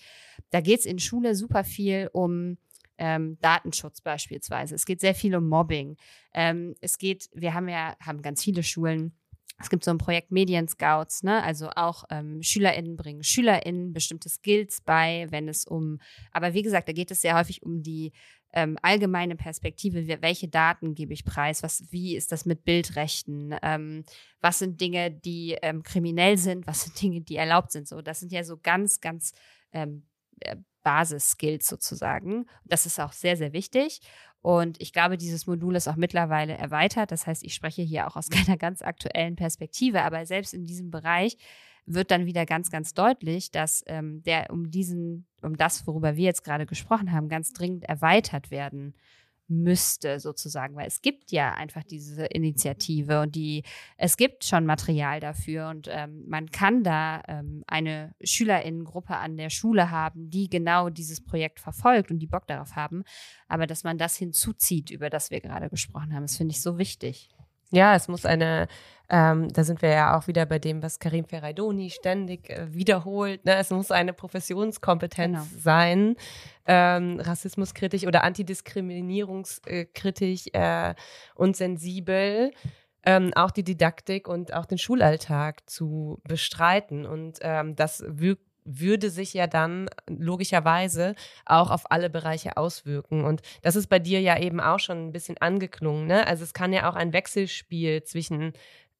[0.50, 2.58] Da geht es in Schule super viel um
[2.98, 4.74] ähm, Datenschutz beispielsweise.
[4.74, 5.96] Es geht sehr viel um Mobbing.
[6.34, 9.16] Ähm, es geht, wir haben ja, haben ganz viele Schulen.
[9.58, 11.42] Es gibt so ein Projekt Medien Scouts, ne?
[11.42, 16.00] also auch ähm, SchülerInnen bringen SchülerInnen bestimmte Skills bei, wenn es um,
[16.32, 18.12] aber wie gesagt, da geht es sehr häufig um die
[18.52, 24.04] ähm, allgemeine Perspektive, welche Daten gebe ich preis, was, wie ist das mit Bildrechten, ähm,
[24.40, 27.88] was sind Dinge, die ähm, kriminell sind, was sind Dinge, die erlaubt sind.
[27.88, 29.32] So, das sind ja so ganz, ganz
[29.72, 30.06] ähm,
[30.40, 32.46] äh, Basis-Skills sozusagen.
[32.64, 34.00] Das ist auch sehr, sehr wichtig.
[34.40, 37.12] Und ich glaube, dieses Modul ist auch mittlerweile erweitert.
[37.12, 40.90] Das heißt, ich spreche hier auch aus keiner ganz aktuellen Perspektive, aber selbst in diesem
[40.90, 41.36] Bereich
[41.84, 46.24] wird dann wieder ganz, ganz deutlich, dass ähm, der um diesen, um das, worüber wir
[46.24, 48.94] jetzt gerade gesprochen haben, ganz dringend erweitert werden
[49.48, 53.62] müsste, sozusagen, weil es gibt ja einfach diese Initiative und die,
[53.96, 59.50] es gibt schon Material dafür und ähm, man kann da ähm, eine Schülerinnengruppe an der
[59.50, 63.04] Schule haben, die genau dieses Projekt verfolgt und die Bock darauf haben,
[63.48, 66.78] aber dass man das hinzuzieht, über das wir gerade gesprochen haben, das finde ich so
[66.78, 67.28] wichtig.
[67.72, 68.68] Ja, es muss eine,
[69.08, 73.46] ähm, da sind wir ja auch wieder bei dem, was Karim Ferraidoni ständig äh, wiederholt.
[73.46, 73.56] Ne?
[73.56, 75.48] Es muss eine Professionskompetenz genau.
[75.58, 76.16] sein,
[76.66, 80.94] ähm, rassismuskritisch oder antidiskriminierungskritisch äh,
[81.34, 82.50] und sensibel.
[83.04, 87.04] Ähm, auch die Didaktik und auch den Schulalltag zu bestreiten.
[87.06, 91.14] Und ähm, das wirkt würde sich ja dann logischerweise
[91.46, 93.24] auch auf alle Bereiche auswirken.
[93.24, 96.06] Und das ist bei dir ja eben auch schon ein bisschen angeklungen.
[96.06, 96.26] Ne?
[96.26, 98.52] Also es kann ja auch ein Wechselspiel zwischen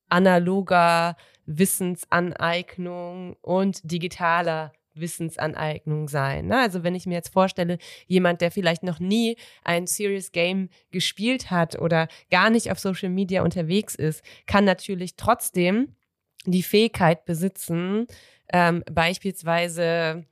[0.08, 6.46] analoger Wissensaneignung und digitaler Wissensaneignung sein.
[6.46, 6.58] Ne?
[6.58, 11.50] Also wenn ich mir jetzt vorstelle, jemand, der vielleicht noch nie ein Serious Game gespielt
[11.50, 15.94] hat oder gar nicht auf Social Media unterwegs ist, kann natürlich trotzdem
[16.44, 18.06] die Fähigkeit besitzen,
[18.52, 20.24] ähm, beispielsweise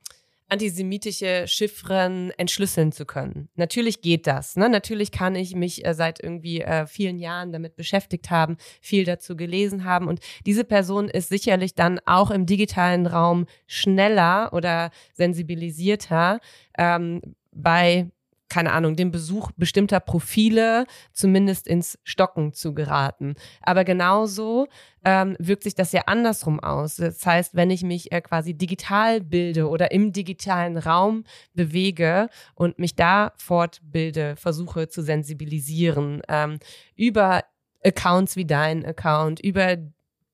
[0.51, 3.47] antisemitische Chiffren entschlüsseln zu können.
[3.55, 4.57] Natürlich geht das.
[4.57, 4.67] Ne?
[4.67, 9.37] Natürlich kann ich mich äh, seit irgendwie äh, vielen Jahren damit beschäftigt haben, viel dazu
[9.37, 10.09] gelesen haben.
[10.09, 16.41] Und diese Person ist sicherlich dann auch im digitalen Raum schneller oder sensibilisierter
[16.77, 17.21] ähm,
[17.53, 18.11] bei
[18.51, 23.35] keine Ahnung, dem Besuch bestimmter Profile zumindest ins Stocken zu geraten.
[23.61, 24.67] Aber genauso
[25.05, 26.97] ähm, wirkt sich das ja andersrum aus.
[26.97, 31.23] Das heißt, wenn ich mich äh, quasi digital bilde oder im digitalen Raum
[31.53, 36.59] bewege und mich da fortbilde, versuche zu sensibilisieren ähm,
[36.97, 37.45] über
[37.85, 39.77] Accounts wie dein Account, über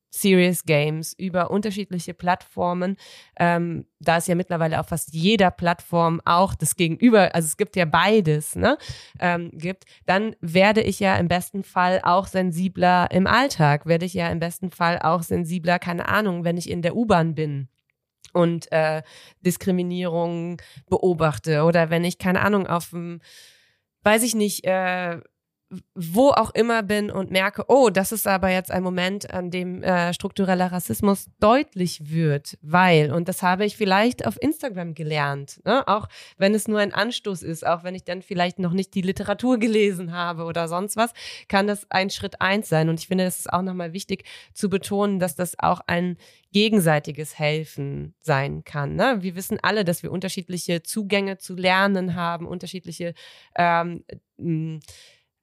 [0.10, 2.98] Serious Games, über unterschiedliche Plattformen,
[3.38, 7.76] ähm, da es ja mittlerweile auf fast jeder Plattform auch das Gegenüber, also es gibt
[7.76, 8.78] ja beides, ne,
[9.20, 14.14] ähm, gibt, dann werde ich ja im besten Fall auch sensibler im Alltag, werde ich
[14.14, 17.68] ja im besten Fall auch sensibler, keine Ahnung, wenn ich in der U-Bahn bin
[18.34, 19.02] und äh,
[19.42, 23.20] Diskriminierung beobachte oder wenn ich, keine Ahnung, auf dem,
[24.04, 25.20] weiß ich nicht, äh,
[25.96, 29.84] wo auch immer bin und merke, oh, das ist aber jetzt ein Moment, an dem
[29.84, 35.86] äh, struktureller Rassismus deutlich wird, weil, und das habe ich vielleicht auf Instagram gelernt, ne?
[35.88, 36.08] auch
[36.38, 39.58] wenn es nur ein Anstoß ist, auch wenn ich dann vielleicht noch nicht die Literatur
[39.58, 41.12] gelesen habe oder sonst was,
[41.50, 42.88] kann das ein Schritt eins sein.
[42.88, 46.18] Und ich finde, es ist auch nochmal wichtig zu betonen, dass das auch ein
[46.54, 48.96] gegenseitiges Helfen sein kann.
[48.96, 49.18] Ne?
[49.20, 53.14] Wir wissen alle, dass wir unterschiedliche Zugänge zu Lernen haben, unterschiedliche
[53.56, 54.04] ähm,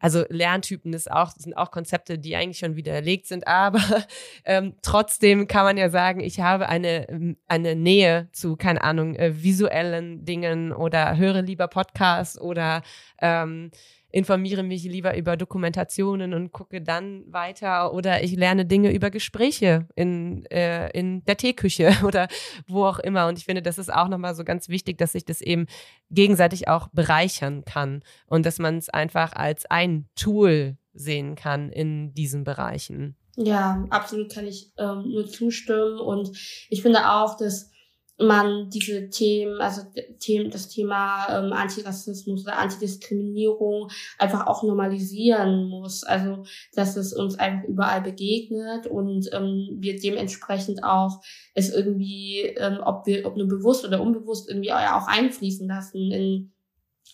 [0.04, 3.80] also Lerntypen ist auch, sind auch Konzepte, die eigentlich schon widerlegt sind, aber
[4.44, 9.14] ähm, trotzdem kann man ja sagen, ich habe eine, ähm, eine Nähe zu, keine Ahnung,
[9.14, 12.82] äh, visuellen Dingen oder höre lieber Podcasts oder
[13.22, 13.70] ähm,
[14.14, 19.88] informiere mich lieber über Dokumentationen und gucke dann weiter oder ich lerne Dinge über Gespräche
[19.96, 22.28] in, äh, in der Teeküche oder
[22.68, 23.26] wo auch immer.
[23.26, 25.66] Und ich finde, das ist auch nochmal so ganz wichtig, dass sich das eben
[26.10, 32.14] gegenseitig auch bereichern kann und dass man es einfach als ein Tool sehen kann in
[32.14, 33.16] diesen Bereichen.
[33.36, 35.98] Ja, absolut kann ich ähm, nur zustimmen.
[35.98, 36.30] Und
[36.68, 37.72] ich finde auch, dass
[38.18, 39.82] man diese Themen, also
[40.20, 46.04] Themen, das Thema ähm, Antirassismus oder Antidiskriminierung einfach auch normalisieren muss.
[46.04, 46.44] Also
[46.74, 51.20] dass es uns einfach überall begegnet und ähm, wir dementsprechend auch
[51.54, 56.50] es irgendwie, ähm, ob wir, ob nur bewusst oder unbewusst irgendwie auch einfließen lassen in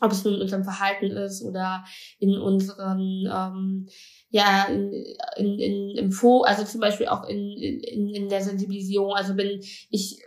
[0.01, 1.85] ob es nun in unserem Verhalten ist oder
[2.19, 3.89] in unseren ähm,
[4.31, 4.93] ja in,
[5.37, 9.61] in, in im Fo also zum Beispiel auch in, in, in der Sensibilisierung also wenn
[9.91, 10.23] ich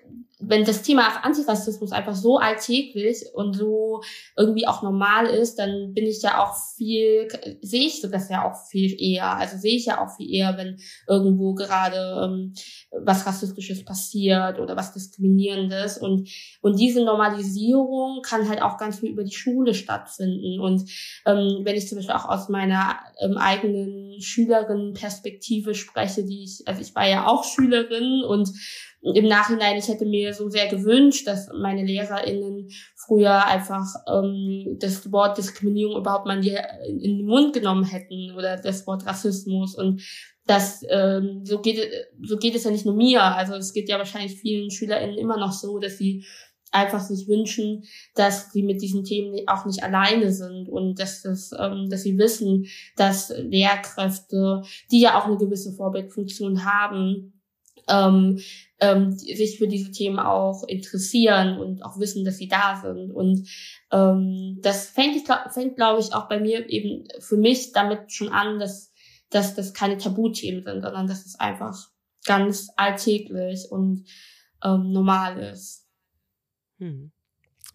[0.48, 4.02] wenn das Thema Antirassismus einfach so alltäglich und so
[4.38, 7.28] irgendwie auch normal ist, dann bin ich ja auch viel,
[7.62, 9.38] sehe ich das ja auch viel eher.
[9.38, 10.78] Also sehe ich ja auch viel eher, wenn
[11.08, 12.54] irgendwo gerade ähm,
[12.92, 15.98] was Rassistisches passiert oder was Diskriminierendes.
[15.98, 16.30] Und,
[16.62, 20.60] und diese Normalisierung kann halt auch ganz viel über die Schule stattfinden.
[20.60, 20.90] Und
[21.26, 26.82] ähm, wenn ich zum Beispiel auch aus meiner ähm, eigenen Schülerinnenperspektive spreche, die ich, also
[26.82, 28.52] ich war ja auch Schülerin und
[29.04, 35.12] im Nachhinein, ich hätte mir so sehr gewünscht, dass meine LehrerInnen früher einfach ähm, das
[35.12, 39.76] Wort Diskriminierung überhaupt mal in, den Mund genommen hätten oder das Wort Rassismus.
[39.76, 40.02] Und
[40.46, 41.80] das ähm, so geht
[42.22, 45.38] so geht es ja nicht nur mir, also es geht ja wahrscheinlich vielen SchülerInnen immer
[45.38, 46.26] noch so, dass sie
[46.72, 47.84] einfach sich wünschen,
[48.16, 52.18] dass sie mit diesen Themen auch nicht alleine sind und dass das, ähm, dass sie
[52.18, 57.33] wissen, dass Lehrkräfte, die ja auch eine gewisse Vorbildfunktion haben,
[57.88, 58.40] ähm,
[58.80, 63.12] ähm, sich für diese Themen auch interessieren und auch wissen, dass sie da sind.
[63.12, 63.48] Und
[63.92, 68.60] ähm, das fängt, fängt glaube ich, auch bei mir eben für mich damit schon an,
[68.60, 68.92] dass,
[69.30, 71.90] dass das keine Tabuthemen sind, sondern dass es einfach
[72.26, 74.06] ganz alltäglich und
[74.64, 75.88] ähm, normal ist.
[76.80, 77.12] Hm.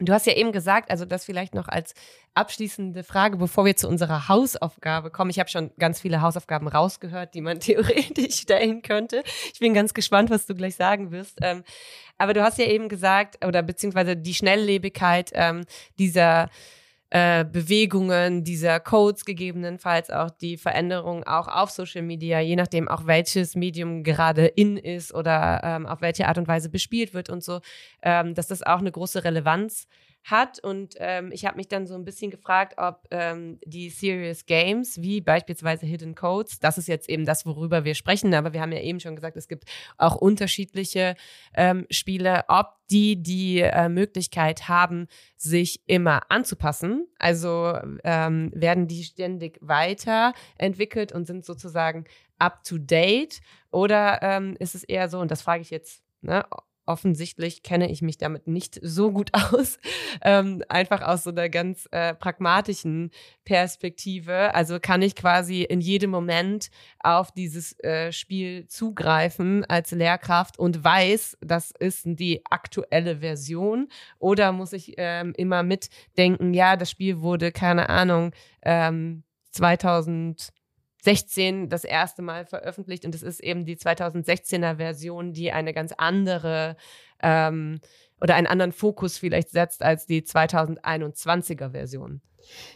[0.00, 1.94] Du hast ja eben gesagt, also das vielleicht noch als
[2.38, 5.30] abschließende Frage, bevor wir zu unserer Hausaufgabe kommen.
[5.30, 9.22] Ich habe schon ganz viele Hausaufgaben rausgehört, die man theoretisch stellen könnte.
[9.52, 11.38] Ich bin ganz gespannt, was du gleich sagen wirst.
[11.42, 11.64] Ähm,
[12.16, 15.64] aber du hast ja eben gesagt, oder beziehungsweise die Schnelllebigkeit ähm,
[15.98, 16.48] dieser
[17.10, 23.06] äh, Bewegungen, dieser Codes gegebenenfalls auch die Veränderung auch auf Social Media, je nachdem auch
[23.06, 27.42] welches Medium gerade in ist oder ähm, auf welche Art und Weise bespielt wird und
[27.42, 27.60] so,
[28.02, 29.88] ähm, dass das auch eine große Relevanz
[30.30, 30.58] hat.
[30.58, 35.00] Und ähm, ich habe mich dann so ein bisschen gefragt, ob ähm, die Serious Games,
[35.00, 38.72] wie beispielsweise Hidden Codes, das ist jetzt eben das, worüber wir sprechen, aber wir haben
[38.72, 39.64] ja eben schon gesagt, es gibt
[39.96, 41.14] auch unterschiedliche
[41.54, 47.06] ähm, Spiele, ob die die äh, Möglichkeit haben, sich immer anzupassen.
[47.18, 52.04] Also ähm, werden die ständig weiterentwickelt und sind sozusagen
[52.38, 53.40] up to date?
[53.70, 56.44] Oder ähm, ist es eher so, und das frage ich jetzt ne,
[56.88, 59.78] offensichtlich kenne ich mich damit nicht so gut aus,
[60.22, 63.10] ähm, einfach aus so einer ganz äh, pragmatischen
[63.44, 64.54] Perspektive.
[64.54, 66.70] Also kann ich quasi in jedem Moment
[67.00, 74.52] auf dieses äh, Spiel zugreifen als Lehrkraft und weiß, das ist die aktuelle Version oder
[74.52, 78.32] muss ich ähm, immer mitdenken, ja, das Spiel wurde, keine Ahnung,
[78.62, 80.52] ähm, 2000
[81.08, 85.94] 16 das erste Mal veröffentlicht und es ist eben die 2016er Version, die eine ganz
[85.96, 86.76] andere
[87.22, 87.80] ähm,
[88.20, 92.20] oder einen anderen Fokus vielleicht setzt als die 2021er Version.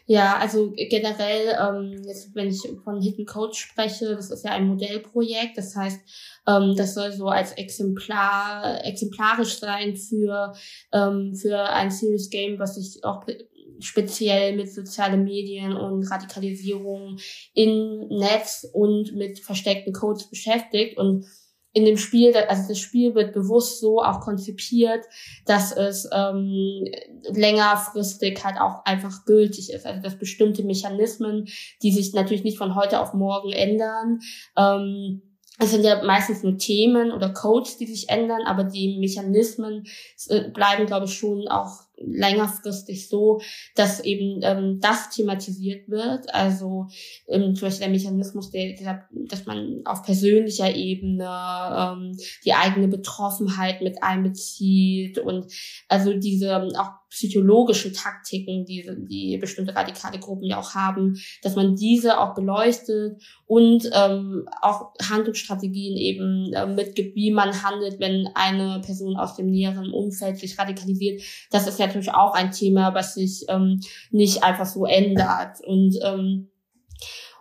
[0.07, 4.67] Ja, also generell, ähm, jetzt, wenn ich von Hidden Coach spreche, das ist ja ein
[4.67, 5.59] Modellprojekt.
[5.59, 6.01] Das heißt,
[6.47, 10.55] ähm, das soll so als Exemplar, exemplarisch sein für,
[10.93, 13.27] ähm, für ein Serious Game, was sich auch
[13.81, 17.19] speziell mit sozialen Medien und Radikalisierung
[17.55, 20.99] im Netz und mit versteckten Codes beschäftigt.
[20.99, 21.27] Und
[21.75, 25.05] in dem Spiel, also das Spiel wird bewusst so auch konzipiert,
[25.47, 26.85] dass es ähm,
[27.31, 29.87] längerfristig halt auch einfach gültig ist.
[29.87, 31.49] Also dass bestimmte Mechanismen,
[31.83, 34.21] die sich natürlich nicht von heute auf morgen ändern,
[34.57, 35.23] ähm,
[35.59, 39.85] es sind ja meistens nur Themen oder Codes, die sich ändern, aber die Mechanismen
[40.29, 43.41] äh, bleiben, glaube ich, schon auch längerfristig so,
[43.75, 46.33] dass eben ähm, das thematisiert wird.
[46.35, 46.89] Also
[47.29, 52.89] ähm, zum Beispiel der Mechanismus, der, der, dass man auf persönlicher Ebene ähm, die eigene
[52.89, 55.47] Betroffenheit mit einbezieht und
[55.89, 61.57] also diese ähm, auch psychologischen Taktiken, die, die bestimmte radikale Gruppen ja auch haben, dass
[61.57, 68.31] man diese auch beleuchtet und ähm, auch Handlungsstrategien eben äh, mitgibt, wie man handelt, wenn
[68.35, 71.21] eine Person aus dem näheren Umfeld sich radikalisiert.
[71.51, 73.81] Das ist ja natürlich auch ein Thema, was sich ähm,
[74.11, 75.61] nicht einfach so ändert.
[75.67, 76.49] Und ähm,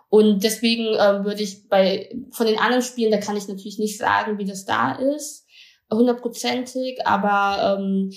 [0.08, 3.96] und deswegen ähm, würde ich bei von den anderen Spielen, da kann ich natürlich nicht
[3.96, 5.46] sagen, wie das da ist,
[5.90, 8.12] hundertprozentig, aber ähm,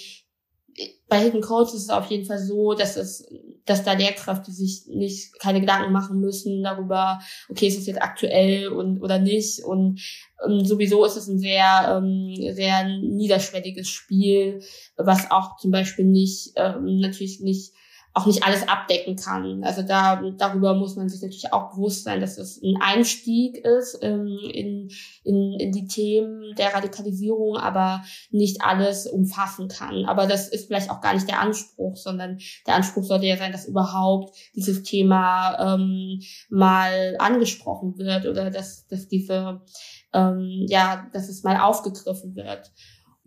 [1.07, 3.25] bei Hidden Codes ist es auf jeden Fall so, dass es,
[3.65, 7.19] dass da Lehrkräfte sich nicht keine Gedanken machen müssen darüber,
[7.49, 9.63] okay, ist es jetzt aktuell und oder nicht.
[9.63, 10.01] Und
[10.45, 14.61] ähm, sowieso ist es ein sehr, ähm, sehr niederschwelliges Spiel,
[14.97, 17.73] was auch zum Beispiel nicht ähm, natürlich nicht
[18.15, 19.61] auch nicht alles abdecken kann.
[19.65, 23.99] Also da darüber muss man sich natürlich auch bewusst sein, dass es ein Einstieg ist
[24.01, 24.89] ähm, in,
[25.25, 30.05] in, in die Themen der Radikalisierung, aber nicht alles umfassen kann.
[30.05, 33.51] Aber das ist vielleicht auch gar nicht der Anspruch, sondern der Anspruch sollte ja sein,
[33.51, 39.61] dass überhaupt dieses Thema ähm, mal angesprochen wird oder dass, dass diese
[40.13, 42.71] ähm, ja, dass es mal aufgegriffen wird.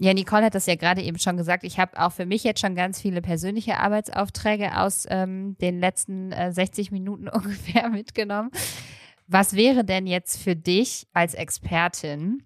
[0.01, 1.65] Ja, Nicole hat das ja gerade eben schon gesagt.
[1.65, 6.31] Ich habe auch für mich jetzt schon ganz viele persönliche Arbeitsaufträge aus ähm, den letzten
[6.31, 8.51] äh, 60 Minuten ungefähr mitgenommen.
[9.27, 12.45] Was wäre denn jetzt für dich als Expertin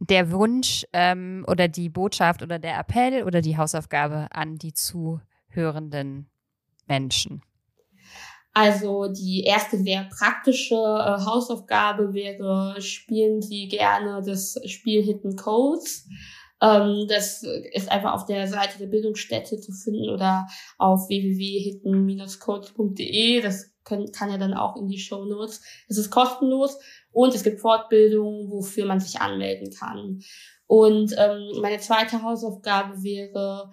[0.00, 6.28] der Wunsch ähm, oder die Botschaft oder der Appell oder die Hausaufgabe an die zuhörenden
[6.88, 7.42] Menschen?
[8.52, 16.08] Also die erste sehr praktische äh, Hausaufgabe wäre, spielen Sie gerne das Spiel Hidden Codes.
[16.60, 17.42] Ähm, das
[17.72, 20.46] ist einfach auf der Seite der Bildungsstätte zu finden oder
[20.78, 23.40] auf www.hidden-codes.de.
[23.40, 25.62] Das können, kann ja dann auch in die Show Notes.
[25.88, 26.78] Es ist kostenlos
[27.12, 30.20] und es gibt Fortbildungen, wofür man sich anmelden kann.
[30.66, 33.70] Und ähm, meine zweite Hausaufgabe wäre,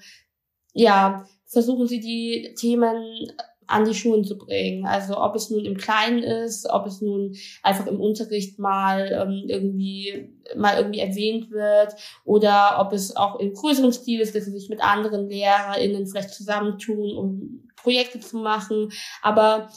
[0.74, 3.32] ja, versuchen Sie die Themen
[3.68, 4.86] an die Schulen zu bringen.
[4.86, 9.44] Also ob es nun im Kleinen ist, ob es nun einfach im Unterricht mal ähm,
[9.48, 11.96] irgendwie mal irgendwie erwähnt wird
[12.26, 16.32] oder ob es auch im größeren Stil ist, dass sie sich mit anderen LehrerInnen vielleicht
[16.32, 18.92] zusammentun, um Projekte zu machen.
[19.22, 19.70] Aber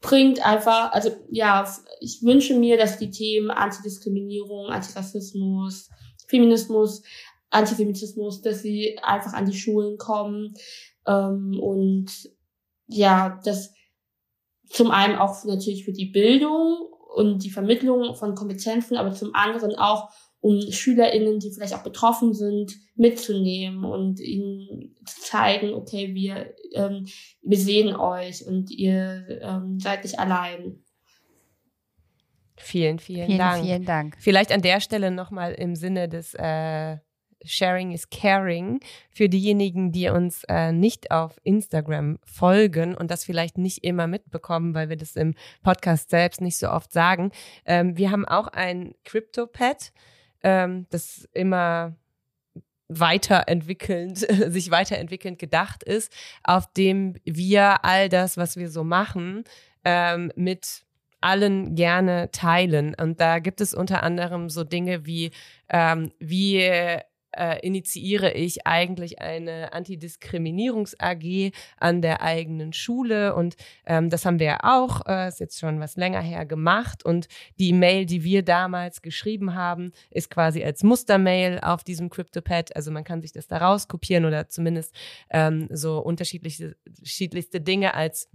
[0.00, 1.68] bringt einfach, also ja,
[2.00, 5.90] ich wünsche mir, dass die Themen Antidiskriminierung, Antirassismus,
[6.28, 7.02] Feminismus,
[7.50, 10.54] Antisemitismus, dass sie einfach an die Schulen kommen
[11.06, 12.30] ähm, und
[12.88, 13.72] ja, das
[14.68, 19.76] zum einen auch natürlich für die Bildung und die Vermittlung von Kompetenzen, aber zum anderen
[19.76, 20.10] auch
[20.40, 27.06] um SchülerInnen, die vielleicht auch betroffen sind, mitzunehmen und ihnen zu zeigen, okay, wir, ähm,
[27.42, 30.84] wir sehen euch und ihr ähm, seid nicht allein.
[32.56, 33.64] Vielen, vielen, vielen Dank.
[33.64, 34.16] Vielen Dank.
[34.20, 36.98] Vielleicht an der Stelle nochmal im Sinne des äh,
[37.44, 38.80] Sharing is Caring
[39.10, 44.74] für diejenigen, die uns äh, nicht auf Instagram folgen und das vielleicht nicht immer mitbekommen,
[44.74, 47.30] weil wir das im Podcast selbst nicht so oft sagen.
[47.64, 49.92] Ähm, wir haben auch ein CryptoPad,
[50.42, 51.96] ähm, das immer
[52.88, 54.18] weiterentwickelnd,
[54.52, 56.12] sich weiterentwickelnd gedacht ist,
[56.42, 59.44] auf dem wir all das, was wir so machen,
[59.84, 60.84] ähm, mit
[61.20, 62.94] allen gerne teilen.
[62.94, 65.30] Und da gibt es unter anderem so Dinge wie,
[65.68, 66.58] ähm, wie
[67.36, 73.34] äh, initiiere ich eigentlich eine Antidiskriminierungs-AG an der eigenen Schule.
[73.34, 73.56] Und
[73.86, 77.04] ähm, das haben wir ja auch, äh, ist jetzt schon was länger her gemacht.
[77.04, 82.74] Und die Mail, die wir damals geschrieben haben, ist quasi als Mustermail auf diesem CryptoPad.
[82.76, 84.94] Also man kann sich das da rauskopieren oder zumindest
[85.30, 88.28] ähm, so unterschiedliche, unterschiedlichste Dinge als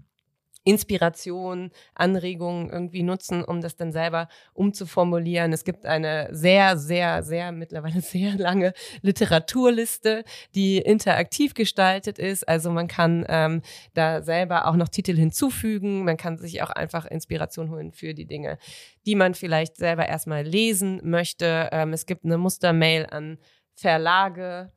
[0.64, 5.52] Inspiration, Anregungen irgendwie nutzen, um das dann selber umzuformulieren.
[5.54, 10.24] Es gibt eine sehr, sehr, sehr, mittlerweile sehr lange Literaturliste,
[10.56, 12.48] die interaktiv gestaltet ist.
[12.48, 13.62] Also man kann ähm,
[13.94, 16.06] da selber auch noch Titel hinzufügen.
[16.06, 18.58] Man kann sich auch einfach Inspiration holen für die Dinge,
[19.06, 21.70] die man vielleicht selber erstmal lesen möchte.
[21.72, 23.38] Ähm, es gibt eine Mustermail an
[23.76, 24.72] Verlage,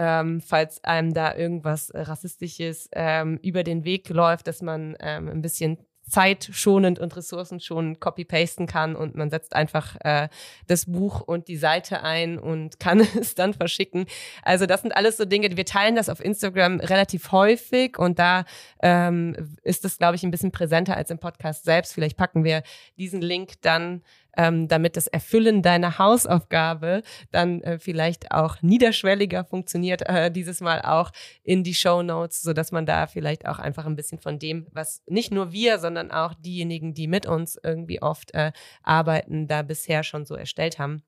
[0.00, 5.42] ähm, falls einem da irgendwas Rassistisches ähm, über den Weg läuft, dass man ähm, ein
[5.42, 5.76] bisschen
[6.08, 10.28] zeitschonend und ressourcenschonend copy-pasten kann und man setzt einfach äh,
[10.66, 14.06] das Buch und die Seite ein und kann es dann verschicken.
[14.42, 18.44] Also das sind alles so Dinge, wir teilen das auf Instagram relativ häufig und da
[18.82, 21.92] ähm, ist es, glaube ich, ein bisschen präsenter als im Podcast selbst.
[21.92, 22.62] Vielleicht packen wir
[22.96, 24.02] diesen Link dann
[24.36, 30.82] ähm, damit das Erfüllen deiner Hausaufgabe dann äh, vielleicht auch niederschwelliger funktioniert, äh, dieses Mal
[30.82, 31.10] auch
[31.42, 34.66] in die Show Notes, so dass man da vielleicht auch einfach ein bisschen von dem,
[34.72, 38.52] was nicht nur wir, sondern auch diejenigen, die mit uns irgendwie oft äh,
[38.82, 41.02] arbeiten, da bisher schon so erstellt haben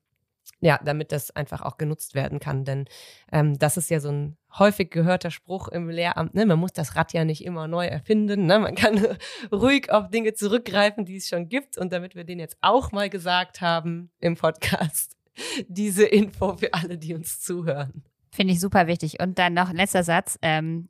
[0.63, 2.63] ja, damit das einfach auch genutzt werden kann.
[2.63, 2.85] Denn
[3.33, 6.35] ähm, das ist ja so ein häufig gehörter Spruch im Lehramt.
[6.35, 6.45] Ne?
[6.45, 8.45] Man muss das Rad ja nicht immer neu erfinden.
[8.45, 8.59] Ne?
[8.59, 9.05] Man kann
[9.51, 11.77] ruhig auf Dinge zurückgreifen, die es schon gibt.
[11.77, 15.17] Und damit wir den jetzt auch mal gesagt haben im Podcast,
[15.67, 18.05] diese Info für alle, die uns zuhören.
[18.31, 19.21] Finde ich super wichtig.
[19.21, 20.39] Und dann noch letzter Satz.
[20.41, 20.87] Ähm,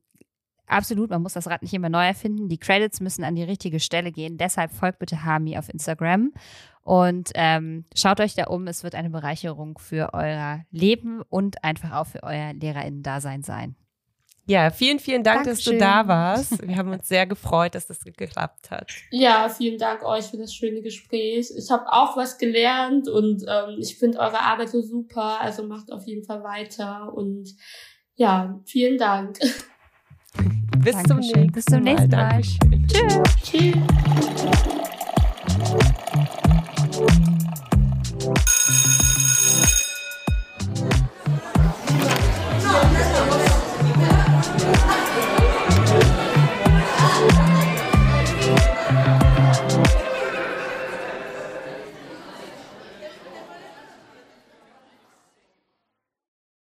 [0.68, 2.48] absolut, man muss das Rad nicht immer neu erfinden.
[2.48, 4.38] Die Credits müssen an die richtige Stelle gehen.
[4.38, 6.32] Deshalb folgt bitte Hami auf Instagram
[6.84, 8.68] und ähm, schaut euch da um.
[8.68, 13.76] Es wird eine Bereicherung für euer Leben und einfach auch für euer LehrerInnen-Dasein sein.
[14.46, 15.80] Ja, vielen, vielen Dank, Dankeschön.
[15.80, 16.68] dass du da warst.
[16.68, 18.92] Wir haben uns sehr gefreut, dass das geklappt hat.
[19.10, 21.50] Ja, vielen Dank euch für das schöne Gespräch.
[21.58, 25.40] Ich habe auch was gelernt und ähm, ich finde eure Arbeit so super.
[25.40, 27.56] Also macht auf jeden Fall weiter und
[28.16, 29.40] ja, vielen Dank.
[30.80, 31.08] Bis Dankeschön.
[31.08, 31.52] zum nächsten Mal.
[31.52, 32.42] Bis zum nächsten Mal.
[32.88, 33.22] Tschüss.
[33.44, 34.83] Tschüss.
[38.24, 38.63] Thank.